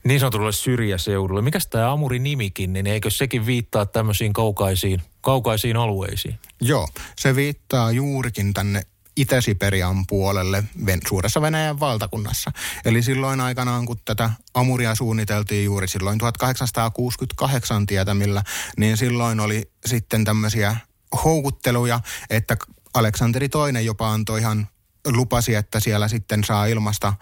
niin 0.07 0.21
sanotulle 0.21 0.53
syrjäseudulle. 0.53 1.42
Mikäs 1.42 1.66
tämä 1.66 1.92
Amuri 1.92 2.19
nimikin, 2.19 2.73
niin 2.73 2.87
eikö 2.87 3.11
sekin 3.11 3.47
viittaa 3.47 3.87
tämmöisiin 3.87 4.33
kaukaisiin, 4.33 5.03
kaukaisiin 5.21 5.77
alueisiin? 5.77 6.38
Joo, 6.61 6.88
se 7.16 7.37
viittaa 7.37 7.92
juurikin 7.92 8.55
tänne 8.55 8.83
Itä-Siperian 9.16 10.07
puolelle 10.07 10.64
suuressa 11.09 11.42
Venäjän 11.42 11.81
valtakunnassa. 11.81 12.53
Eli 12.85 13.03
silloin 13.03 13.40
aikanaan, 13.40 13.87
kun 13.87 13.97
tätä 14.05 14.31
Amuria 14.55 14.95
suunniteltiin 14.95 15.64
juuri 15.64 15.88
silloin 15.88 16.19
1868 16.19 17.87
tietämillä, 17.87 18.42
niin 18.77 18.97
silloin 18.97 19.40
oli 19.40 19.71
sitten 19.87 20.25
tämmöisiä 20.25 20.77
houkutteluja, 21.25 22.01
että 22.31 22.57
Aleksanteri 22.95 23.49
II 23.77 23.83
jopa 23.83 24.12
antoi 24.12 24.40
ihan 24.40 24.69
lupasi, 25.07 25.55
että 25.55 25.81
siellä 25.81 26.09
sitten 26.09 26.45
saa 26.45 26.66
ilmasta 26.66 27.12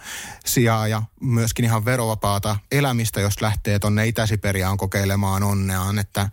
sijaa 0.47 0.89
ja 0.89 1.03
myöskin 1.21 1.65
ihan 1.65 1.85
verovapaata 1.85 2.57
elämistä, 2.73 3.21
jos 3.21 3.41
lähtee 3.41 3.79
tuonne 3.79 4.07
Itä-Siperiaan 4.07 4.77
kokeilemaan 4.77 5.43
onneaan. 5.43 5.99
Että 5.99 6.29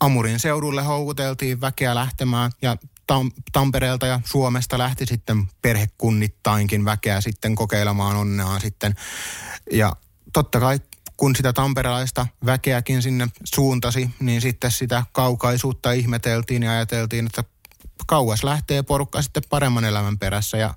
Amurin 0.00 0.38
seudulle 0.38 0.82
houkuteltiin 0.82 1.60
väkeä 1.60 1.94
lähtemään 1.94 2.50
ja 2.62 2.76
Tam- 3.12 3.42
Tampereelta 3.52 4.06
ja 4.06 4.20
Suomesta 4.24 4.78
lähti 4.78 5.06
sitten 5.06 5.48
perhekunnittainkin 5.62 6.84
väkeä 6.84 7.20
sitten 7.20 7.54
kokeilemaan 7.54 8.16
onneaan 8.16 8.60
sitten. 8.60 8.94
Ja 9.72 9.92
totta 10.32 10.60
kai 10.60 10.80
kun 11.16 11.36
sitä 11.36 11.52
tamperelaista 11.52 12.26
väkeäkin 12.46 13.02
sinne 13.02 13.28
suuntasi, 13.44 14.10
niin 14.20 14.40
sitten 14.40 14.70
sitä 14.70 15.04
kaukaisuutta 15.12 15.92
ihmeteltiin 15.92 16.62
ja 16.62 16.70
ajateltiin, 16.70 17.26
että 17.26 17.44
kauas 18.06 18.44
lähtee 18.44 18.82
porukka 18.82 19.22
sitten 19.22 19.42
paremman 19.48 19.84
elämän 19.84 20.18
perässä. 20.18 20.56
Ja 20.56 20.74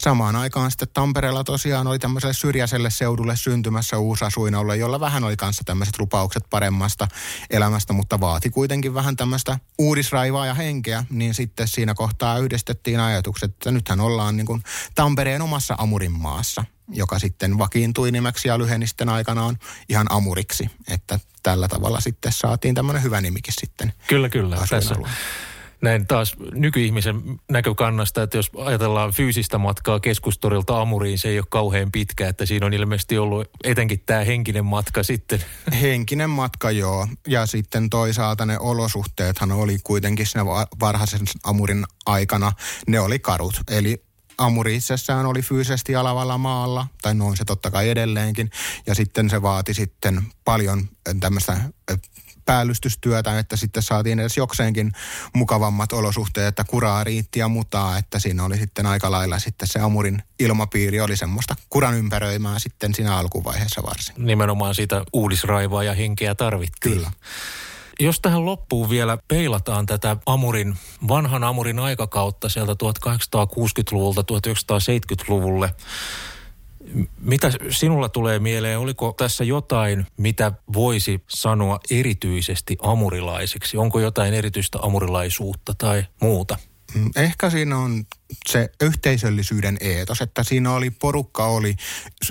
samaan 0.00 0.36
aikaan 0.36 0.70
sitten 0.70 0.88
Tampereella 0.92 1.44
tosiaan 1.44 1.86
oli 1.86 1.98
tämmöiselle 1.98 2.34
syrjäiselle 2.34 2.90
seudulle 2.90 3.36
syntymässä 3.36 3.98
uusasuinalle, 3.98 4.76
jolla 4.76 5.00
vähän 5.00 5.24
oli 5.24 5.36
kanssa 5.36 5.62
tämmöiset 5.66 5.98
lupaukset 5.98 6.44
paremmasta 6.50 7.08
elämästä, 7.50 7.92
mutta 7.92 8.20
vaati 8.20 8.50
kuitenkin 8.50 8.94
vähän 8.94 9.16
tämmöistä 9.16 9.58
uudisraivaa 9.78 10.46
ja 10.46 10.54
henkeä, 10.54 11.04
niin 11.10 11.34
sitten 11.34 11.68
siinä 11.68 11.94
kohtaa 11.94 12.38
yhdistettiin 12.38 13.00
ajatukset, 13.00 13.50
että 13.50 13.70
nythän 13.70 14.00
ollaan 14.00 14.36
niin 14.36 14.46
kuin 14.46 14.62
Tampereen 14.94 15.42
omassa 15.42 15.74
Amurin 15.78 16.12
maassa 16.12 16.64
joka 16.88 17.18
sitten 17.18 17.58
vakiintui 17.58 18.10
nimeksi 18.10 18.48
ja 18.48 18.58
lyheni 18.58 18.86
sitten 18.86 19.08
aikanaan 19.08 19.58
ihan 19.88 20.06
Amuriksi, 20.10 20.70
että 20.88 21.20
tällä 21.42 21.68
tavalla 21.68 22.00
sitten 22.00 22.32
saatiin 22.32 22.74
tämmöinen 22.74 23.02
hyvä 23.02 23.20
nimikin 23.20 23.54
sitten. 23.60 23.92
Kyllä, 24.06 24.28
kyllä. 24.28 24.56
Tässä, 24.68 24.94
näin 25.82 26.06
taas 26.06 26.36
nykyihmisen 26.52 27.22
näkökannasta, 27.50 28.22
että 28.22 28.38
jos 28.38 28.50
ajatellaan 28.64 29.12
fyysistä 29.12 29.58
matkaa 29.58 30.00
keskustorilta 30.00 30.80
Amuriin, 30.80 31.18
se 31.18 31.28
ei 31.28 31.38
ole 31.38 31.46
kauhean 31.50 31.92
pitkä, 31.92 32.28
että 32.28 32.46
siinä 32.46 32.66
on 32.66 32.74
ilmeisesti 32.74 33.18
ollut 33.18 33.50
etenkin 33.64 34.02
tämä 34.06 34.24
henkinen 34.24 34.64
matka 34.64 35.02
sitten. 35.02 35.44
Henkinen 35.82 36.30
matka, 36.30 36.70
joo. 36.70 37.08
Ja 37.28 37.46
sitten 37.46 37.90
toisaalta 37.90 38.46
ne 38.46 38.58
olosuhteethan 38.58 39.52
oli 39.52 39.78
kuitenkin 39.84 40.26
siinä 40.26 40.44
varhaisen 40.80 41.20
Amurin 41.44 41.84
aikana, 42.06 42.52
ne 42.86 43.00
oli 43.00 43.18
karut. 43.18 43.60
Eli 43.70 44.06
Amuri 44.38 44.76
itsessään 44.76 45.26
oli 45.26 45.42
fyysisesti 45.42 45.96
alavalla 45.96 46.38
maalla, 46.38 46.86
tai 47.02 47.14
noin 47.14 47.36
se 47.36 47.44
totta 47.44 47.70
kai 47.70 47.90
edelleenkin, 47.90 48.50
ja 48.86 48.94
sitten 48.94 49.30
se 49.30 49.42
vaati 49.42 49.74
sitten 49.74 50.22
paljon 50.44 50.88
tämmöistä 51.20 51.60
päällystystyötä, 52.46 53.38
että 53.38 53.56
sitten 53.56 53.82
saatiin 53.82 54.20
edes 54.20 54.36
jokseenkin 54.36 54.92
mukavammat 55.34 55.92
olosuhteet, 55.92 56.46
että 56.46 56.64
kuraa 56.64 57.04
riitti 57.04 57.38
ja 57.38 57.48
mutaa, 57.48 57.98
että 57.98 58.18
siinä 58.18 58.44
oli 58.44 58.58
sitten 58.58 58.86
aika 58.86 59.10
lailla 59.10 59.38
sitten 59.38 59.68
se 59.68 59.78
amurin 59.78 60.22
ilmapiiri 60.38 61.00
oli 61.00 61.16
semmoista 61.16 61.56
kuran 61.70 61.94
ympäröimää 61.94 62.58
sitten 62.58 62.94
siinä 62.94 63.16
alkuvaiheessa 63.16 63.82
varsin. 63.82 64.14
Nimenomaan 64.18 64.74
sitä 64.74 65.04
uudisraivaa 65.12 65.82
ja 65.82 65.94
henkeä 65.94 66.34
tarvittiin. 66.34 66.94
Kyllä. 66.94 67.10
Jos 68.00 68.20
tähän 68.20 68.46
loppuun 68.46 68.90
vielä 68.90 69.18
peilataan 69.28 69.86
tätä 69.86 70.16
Amurin, 70.26 70.76
vanhan 71.08 71.44
Amurin 71.44 71.78
aikakautta 71.78 72.48
sieltä 72.48 72.72
1860-luvulta 72.72 74.20
1970-luvulle, 74.20 75.74
mitä 77.20 77.50
sinulla 77.70 78.08
tulee 78.08 78.38
mieleen? 78.38 78.78
Oliko 78.78 79.14
tässä 79.18 79.44
jotain, 79.44 80.06
mitä 80.16 80.52
voisi 80.72 81.22
sanoa 81.28 81.80
erityisesti 81.90 82.76
amurilaiseksi? 82.82 83.76
Onko 83.76 84.00
jotain 84.00 84.34
erityistä 84.34 84.78
amurilaisuutta 84.82 85.74
tai 85.78 86.04
muuta? 86.20 86.58
Mm, 86.94 87.10
ehkä 87.16 87.50
siinä 87.50 87.78
on 87.78 88.04
se 88.48 88.70
yhteisöllisyyden 88.80 89.76
eetos, 89.80 90.20
että 90.20 90.42
siinä 90.42 90.72
oli 90.72 90.90
porukka 90.90 91.46
oli 91.46 91.76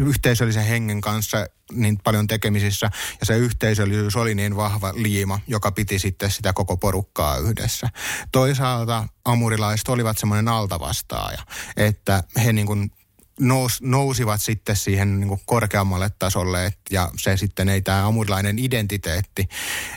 yhteisöllisen 0.01 0.65
hengen 0.65 1.01
kanssa 1.01 1.47
niin 1.71 1.97
paljon 2.03 2.27
tekemisissä 2.27 2.89
ja 3.19 3.25
se 3.25 3.37
yhteisöllisyys 3.37 4.15
oli 4.15 4.35
niin 4.35 4.55
vahva 4.55 4.93
liima, 4.95 5.39
joka 5.47 5.71
piti 5.71 5.99
sitten 5.99 6.31
sitä 6.31 6.53
koko 6.53 6.77
porukkaa 6.77 7.37
yhdessä. 7.37 7.89
Toisaalta 8.31 9.07
amurilaiset 9.25 9.89
olivat 9.89 10.17
semmoinen 10.17 10.47
altavastaaja, 10.47 11.41
että 11.77 12.23
he 12.45 12.53
niin 12.53 12.67
kuin 12.67 12.91
nous, 13.39 13.81
nousivat 13.81 14.41
sitten 14.41 14.75
siihen 14.75 15.19
niin 15.19 15.27
kuin 15.27 15.41
korkeammalle 15.45 16.11
tasolle 16.19 16.65
et, 16.65 16.77
ja 16.91 17.11
se 17.17 17.37
sitten 17.37 17.69
ei 17.69 17.81
tämä 17.81 18.07
amurilainen 18.07 18.59
identiteetti, 18.59 19.49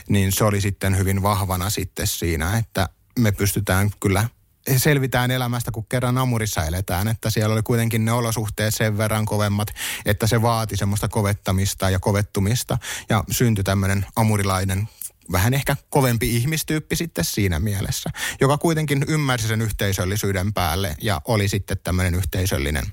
niin 0.09 0.31
se 0.31 0.43
oli 0.43 0.61
sitten 0.61 0.97
hyvin 0.97 1.21
vahvana 1.21 1.69
sitten 1.69 2.07
siinä, 2.07 2.57
että 2.57 2.89
me 3.19 3.31
pystytään 3.31 3.89
kyllä 3.99 4.29
selvitään 4.77 5.31
elämästä, 5.31 5.71
kun 5.71 5.85
kerran 5.89 6.17
Amurissa 6.17 6.65
eletään, 6.65 7.07
että 7.07 7.29
siellä 7.29 7.53
oli 7.53 7.63
kuitenkin 7.63 8.05
ne 8.05 8.11
olosuhteet 8.11 8.75
sen 8.75 8.97
verran 8.97 9.25
kovemmat, 9.25 9.67
että 10.05 10.27
se 10.27 10.41
vaati 10.41 10.77
semmoista 10.77 11.07
kovettamista 11.07 11.89
ja 11.89 11.99
kovettumista 11.99 12.77
ja 13.09 13.23
syntyi 13.31 13.63
tämmöinen 13.63 14.05
amurilainen 14.15 14.89
vähän 15.31 15.53
ehkä 15.53 15.75
kovempi 15.89 16.35
ihmistyyppi 16.35 16.95
sitten 16.95 17.25
siinä 17.25 17.59
mielessä, 17.59 18.09
joka 18.41 18.57
kuitenkin 18.57 19.05
ymmärsi 19.07 19.47
sen 19.47 19.61
yhteisöllisyyden 19.61 20.53
päälle 20.53 20.95
ja 21.01 21.21
oli 21.25 21.47
sitten 21.47 21.77
tämmöinen 21.83 22.15
yhteisöllinen 22.15 22.85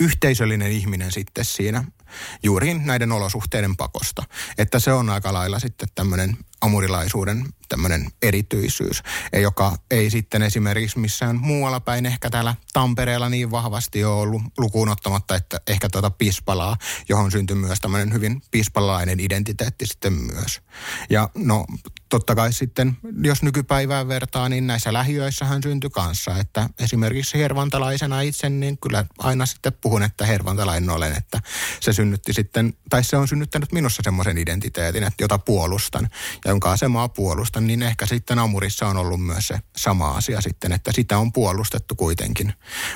yhteisöllinen 0.00 0.72
ihminen 0.72 1.12
sitten 1.12 1.44
siinä 1.44 1.84
juuri 2.42 2.74
näiden 2.74 3.12
olosuhteiden 3.12 3.76
pakosta. 3.76 4.22
Että 4.58 4.78
se 4.78 4.92
on 4.92 5.10
aika 5.10 5.32
lailla 5.32 5.58
sitten 5.58 5.88
tämmöinen 5.94 6.38
amurilaisuuden 6.60 7.46
tämmöinen 7.70 8.10
erityisyys, 8.22 9.02
joka 9.42 9.76
ei 9.90 10.10
sitten 10.10 10.42
esimerkiksi 10.42 10.98
missään 10.98 11.36
muualla 11.36 11.80
päin 11.80 12.06
ehkä 12.06 12.30
täällä 12.30 12.54
Tampereella 12.72 13.28
niin 13.28 13.50
vahvasti 13.50 14.04
ole 14.04 14.20
ollut 14.20 14.42
lukuun 14.58 14.88
ottamatta, 14.88 15.34
että 15.34 15.60
ehkä 15.66 15.88
tuota 15.88 16.10
Pispalaa, 16.10 16.76
johon 17.08 17.30
syntyi 17.30 17.56
myös 17.56 17.80
tämmöinen 17.80 18.12
hyvin 18.12 18.42
pispalainen 18.50 19.20
identiteetti 19.20 19.86
sitten 19.86 20.12
myös. 20.12 20.60
Ja 21.10 21.28
no 21.34 21.64
totta 22.08 22.34
kai 22.34 22.52
sitten, 22.52 22.96
jos 23.22 23.42
nykypäivään 23.42 24.08
vertaa, 24.08 24.48
niin 24.48 24.66
näissä 24.66 24.92
lähiöissä 24.92 25.44
hän 25.44 25.62
syntyi 25.62 25.90
kanssa, 25.90 26.38
että 26.38 26.68
esimerkiksi 26.78 27.38
hervantalaisena 27.38 28.20
itse, 28.20 28.48
niin 28.48 28.78
kyllä 28.78 29.04
aina 29.18 29.46
sitten 29.46 29.72
puhun, 29.80 30.02
että 30.02 30.26
hervantalainen 30.26 30.90
olen, 30.90 31.16
että 31.16 31.40
se 31.80 31.92
synnytti 32.00 32.32
sitten, 32.32 32.74
tai 32.90 33.04
se 33.04 33.16
on 33.16 33.28
synnyttänyt 33.28 33.72
minussa 33.72 34.02
semmoisen 34.04 34.38
identiteetin, 34.38 35.02
että 35.02 35.24
jota 35.24 35.38
puolustan 35.38 36.08
ja 36.44 36.50
jonka 36.50 36.72
asemaa 36.72 37.08
puolustan, 37.08 37.66
niin 37.66 37.82
ehkä 37.82 38.06
sitten 38.06 38.38
Amurissa 38.38 38.86
on 38.86 38.96
ollut 38.96 39.20
myös 39.20 39.48
se 39.48 39.60
sama 39.76 40.10
asia 40.10 40.40
sitten, 40.40 40.72
että 40.72 40.92
sitä 40.92 41.18
on 41.18 41.32
puolustettu 41.32 41.94
kuitenkin, 41.94 42.52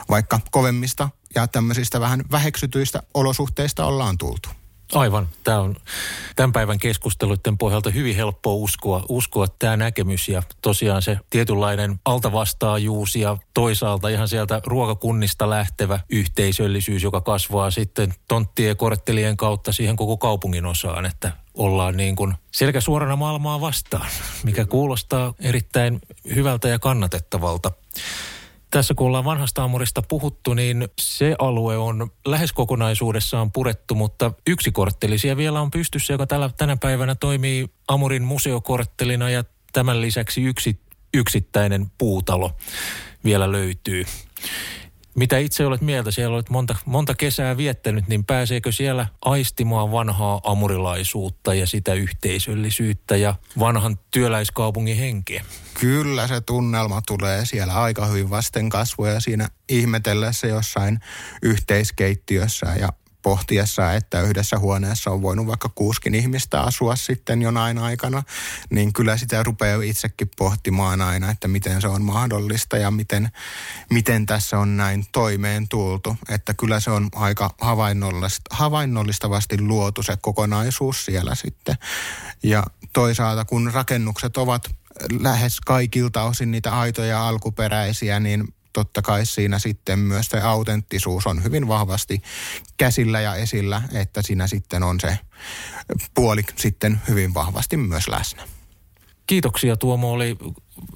vaikka 0.08 0.40
kovemmista 0.50 1.08
ja 1.34 1.46
tämmöisistä 1.46 2.00
vähän 2.00 2.24
väheksytyistä 2.30 3.02
olosuhteista 3.14 3.84
ollaan 3.84 4.18
tultu. 4.18 4.48
Aivan. 4.92 5.28
Tämä 5.44 5.60
on 5.60 5.76
tämän 6.36 6.52
päivän 6.52 6.78
keskusteluiden 6.78 7.58
pohjalta 7.58 7.90
hyvin 7.90 8.16
helppo 8.16 8.54
uskoa, 8.54 9.04
uskoa 9.08 9.46
tämä 9.58 9.76
näkemys 9.76 10.28
ja 10.28 10.42
tosiaan 10.62 11.02
se 11.02 11.18
tietynlainen 11.30 12.00
altavastaajuus 12.04 13.16
ja 13.16 13.36
toisaalta 13.54 14.08
ihan 14.08 14.28
sieltä 14.28 14.60
ruokakunnista 14.66 15.50
lähtevä 15.50 16.00
yhteisöllisyys, 16.10 17.02
joka 17.02 17.20
kasvaa 17.20 17.70
sitten 17.70 18.14
tonttien 18.28 18.68
ja 18.68 18.74
korttelien 18.74 19.36
kautta 19.36 19.72
siihen 19.72 19.96
koko 19.96 20.16
kaupungin 20.16 20.66
osaan, 20.66 21.06
että 21.06 21.32
ollaan 21.54 21.96
niin 21.96 22.16
kuin 22.16 22.34
selkä 22.50 22.80
suorana 22.80 23.16
maailmaa 23.16 23.60
vastaan, 23.60 24.10
mikä 24.42 24.64
kuulostaa 24.64 25.34
erittäin 25.40 26.00
hyvältä 26.34 26.68
ja 26.68 26.78
kannatettavalta. 26.78 27.72
Tässä 28.74 28.94
kun 28.94 29.06
ollaan 29.06 29.24
vanhasta 29.24 29.64
Amurista 29.64 30.02
puhuttu, 30.02 30.54
niin 30.54 30.88
se 31.00 31.36
alue 31.38 31.76
on 31.76 32.10
lähes 32.26 32.52
kokonaisuudessaan 32.52 33.52
purettu, 33.52 33.94
mutta 33.94 34.32
yksi 34.46 34.72
kortteli 34.72 35.18
siellä 35.18 35.36
vielä 35.36 35.60
on 35.60 35.70
pystyssä, 35.70 36.12
joka 36.12 36.26
tällä, 36.26 36.50
tänä 36.56 36.76
päivänä 36.76 37.14
toimii 37.14 37.68
Amurin 37.88 38.22
museokorttelina 38.22 39.30
ja 39.30 39.44
tämän 39.72 40.00
lisäksi 40.00 40.42
yksi 40.42 40.80
yksittäinen 41.14 41.86
puutalo 41.98 42.50
vielä 43.24 43.52
löytyy. 43.52 44.04
Mitä 45.14 45.38
itse 45.38 45.66
olet 45.66 45.80
mieltä? 45.80 46.10
Siellä 46.10 46.34
olet 46.34 46.50
monta, 46.50 46.76
monta 46.84 47.14
kesää 47.14 47.56
viettänyt, 47.56 48.08
niin 48.08 48.24
pääseekö 48.24 48.72
siellä 48.72 49.06
aistimaan 49.24 49.92
vanhaa 49.92 50.40
amurilaisuutta 50.44 51.54
ja 51.54 51.66
sitä 51.66 51.94
yhteisöllisyyttä 51.94 53.16
ja 53.16 53.34
vanhan 53.58 53.98
työläiskaupungin 54.10 54.96
henkeä? 54.96 55.44
Kyllä 55.80 56.26
se 56.26 56.40
tunnelma 56.40 57.02
tulee 57.06 57.44
siellä 57.46 57.74
aika 57.82 58.06
hyvin 58.06 58.30
vasten 58.30 58.68
kasvoja 58.68 59.20
siinä 59.20 59.48
ihmetellessä 59.68 60.46
jossain 60.46 61.00
yhteiskeittiössä 61.42 62.66
ja 62.80 62.88
pohtiessa, 63.24 63.92
että 63.92 64.20
yhdessä 64.20 64.58
huoneessa 64.58 65.10
on 65.10 65.22
voinut 65.22 65.46
vaikka 65.46 65.68
kuuskin 65.74 66.14
ihmistä 66.14 66.60
asua 66.60 66.96
sitten 66.96 67.42
jonain 67.42 67.78
aikana, 67.78 68.22
niin 68.70 68.92
kyllä 68.92 69.16
sitä 69.16 69.42
rupeaa 69.42 69.82
itsekin 69.82 70.30
pohtimaan 70.36 71.00
aina, 71.00 71.30
että 71.30 71.48
miten 71.48 71.80
se 71.80 71.88
on 71.88 72.02
mahdollista 72.02 72.76
ja 72.76 72.90
miten, 72.90 73.30
miten 73.90 74.26
tässä 74.26 74.58
on 74.58 74.76
näin 74.76 75.04
toimeen 75.12 75.68
tultu. 75.68 76.16
Että 76.28 76.54
kyllä 76.54 76.80
se 76.80 76.90
on 76.90 77.08
aika 77.14 77.54
havainnollista, 77.60 78.42
havainnollistavasti 78.50 79.60
luotu 79.60 80.02
se 80.02 80.16
kokonaisuus 80.20 81.04
siellä 81.04 81.34
sitten. 81.34 81.76
Ja 82.42 82.62
toisaalta 82.92 83.44
kun 83.44 83.70
rakennukset 83.74 84.36
ovat 84.36 84.70
lähes 85.20 85.60
kaikilta 85.60 86.22
osin 86.22 86.50
niitä 86.50 86.78
aitoja 86.78 87.28
alkuperäisiä, 87.28 88.20
niin 88.20 88.54
totta 88.74 89.02
kai 89.02 89.26
siinä 89.26 89.58
sitten 89.58 89.98
myös 89.98 90.26
se 90.26 90.40
autenttisuus 90.40 91.26
on 91.26 91.44
hyvin 91.44 91.68
vahvasti 91.68 92.22
käsillä 92.76 93.20
ja 93.20 93.34
esillä, 93.34 93.82
että 93.92 94.22
siinä 94.22 94.46
sitten 94.46 94.82
on 94.82 95.00
se 95.00 95.18
puoli 96.14 96.42
sitten 96.56 97.00
hyvin 97.08 97.34
vahvasti 97.34 97.76
myös 97.76 98.08
läsnä. 98.08 98.42
Kiitoksia 99.26 99.76
Tuomo, 99.76 100.12
oli 100.12 100.36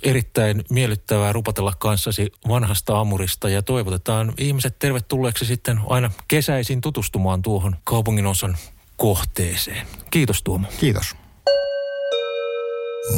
erittäin 0.03 0.65
miellyttävää 0.71 1.33
rupatella 1.33 1.73
kanssasi 1.79 2.33
vanhasta 2.49 3.01
Amurista 3.01 3.49
ja 3.49 3.63
toivotetaan 3.63 4.33
ihmiset 4.39 4.79
tervetulleeksi 4.79 5.45
sitten 5.45 5.81
aina 5.87 6.11
kesäisin 6.29 6.81
tutustumaan 6.81 7.43
tuohon 7.43 7.77
kaupungin 7.85 8.27
osan 8.27 8.57
kohteeseen. 8.97 9.87
Kiitos 10.11 10.43
Tuomo. 10.43 10.69
Kiitos. 10.81 11.17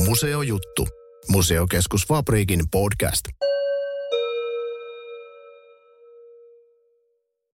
Museojuttu. 0.07 0.89
Museokeskus 1.29 2.07
Fabriikin 2.07 2.69
podcast. 2.71 3.25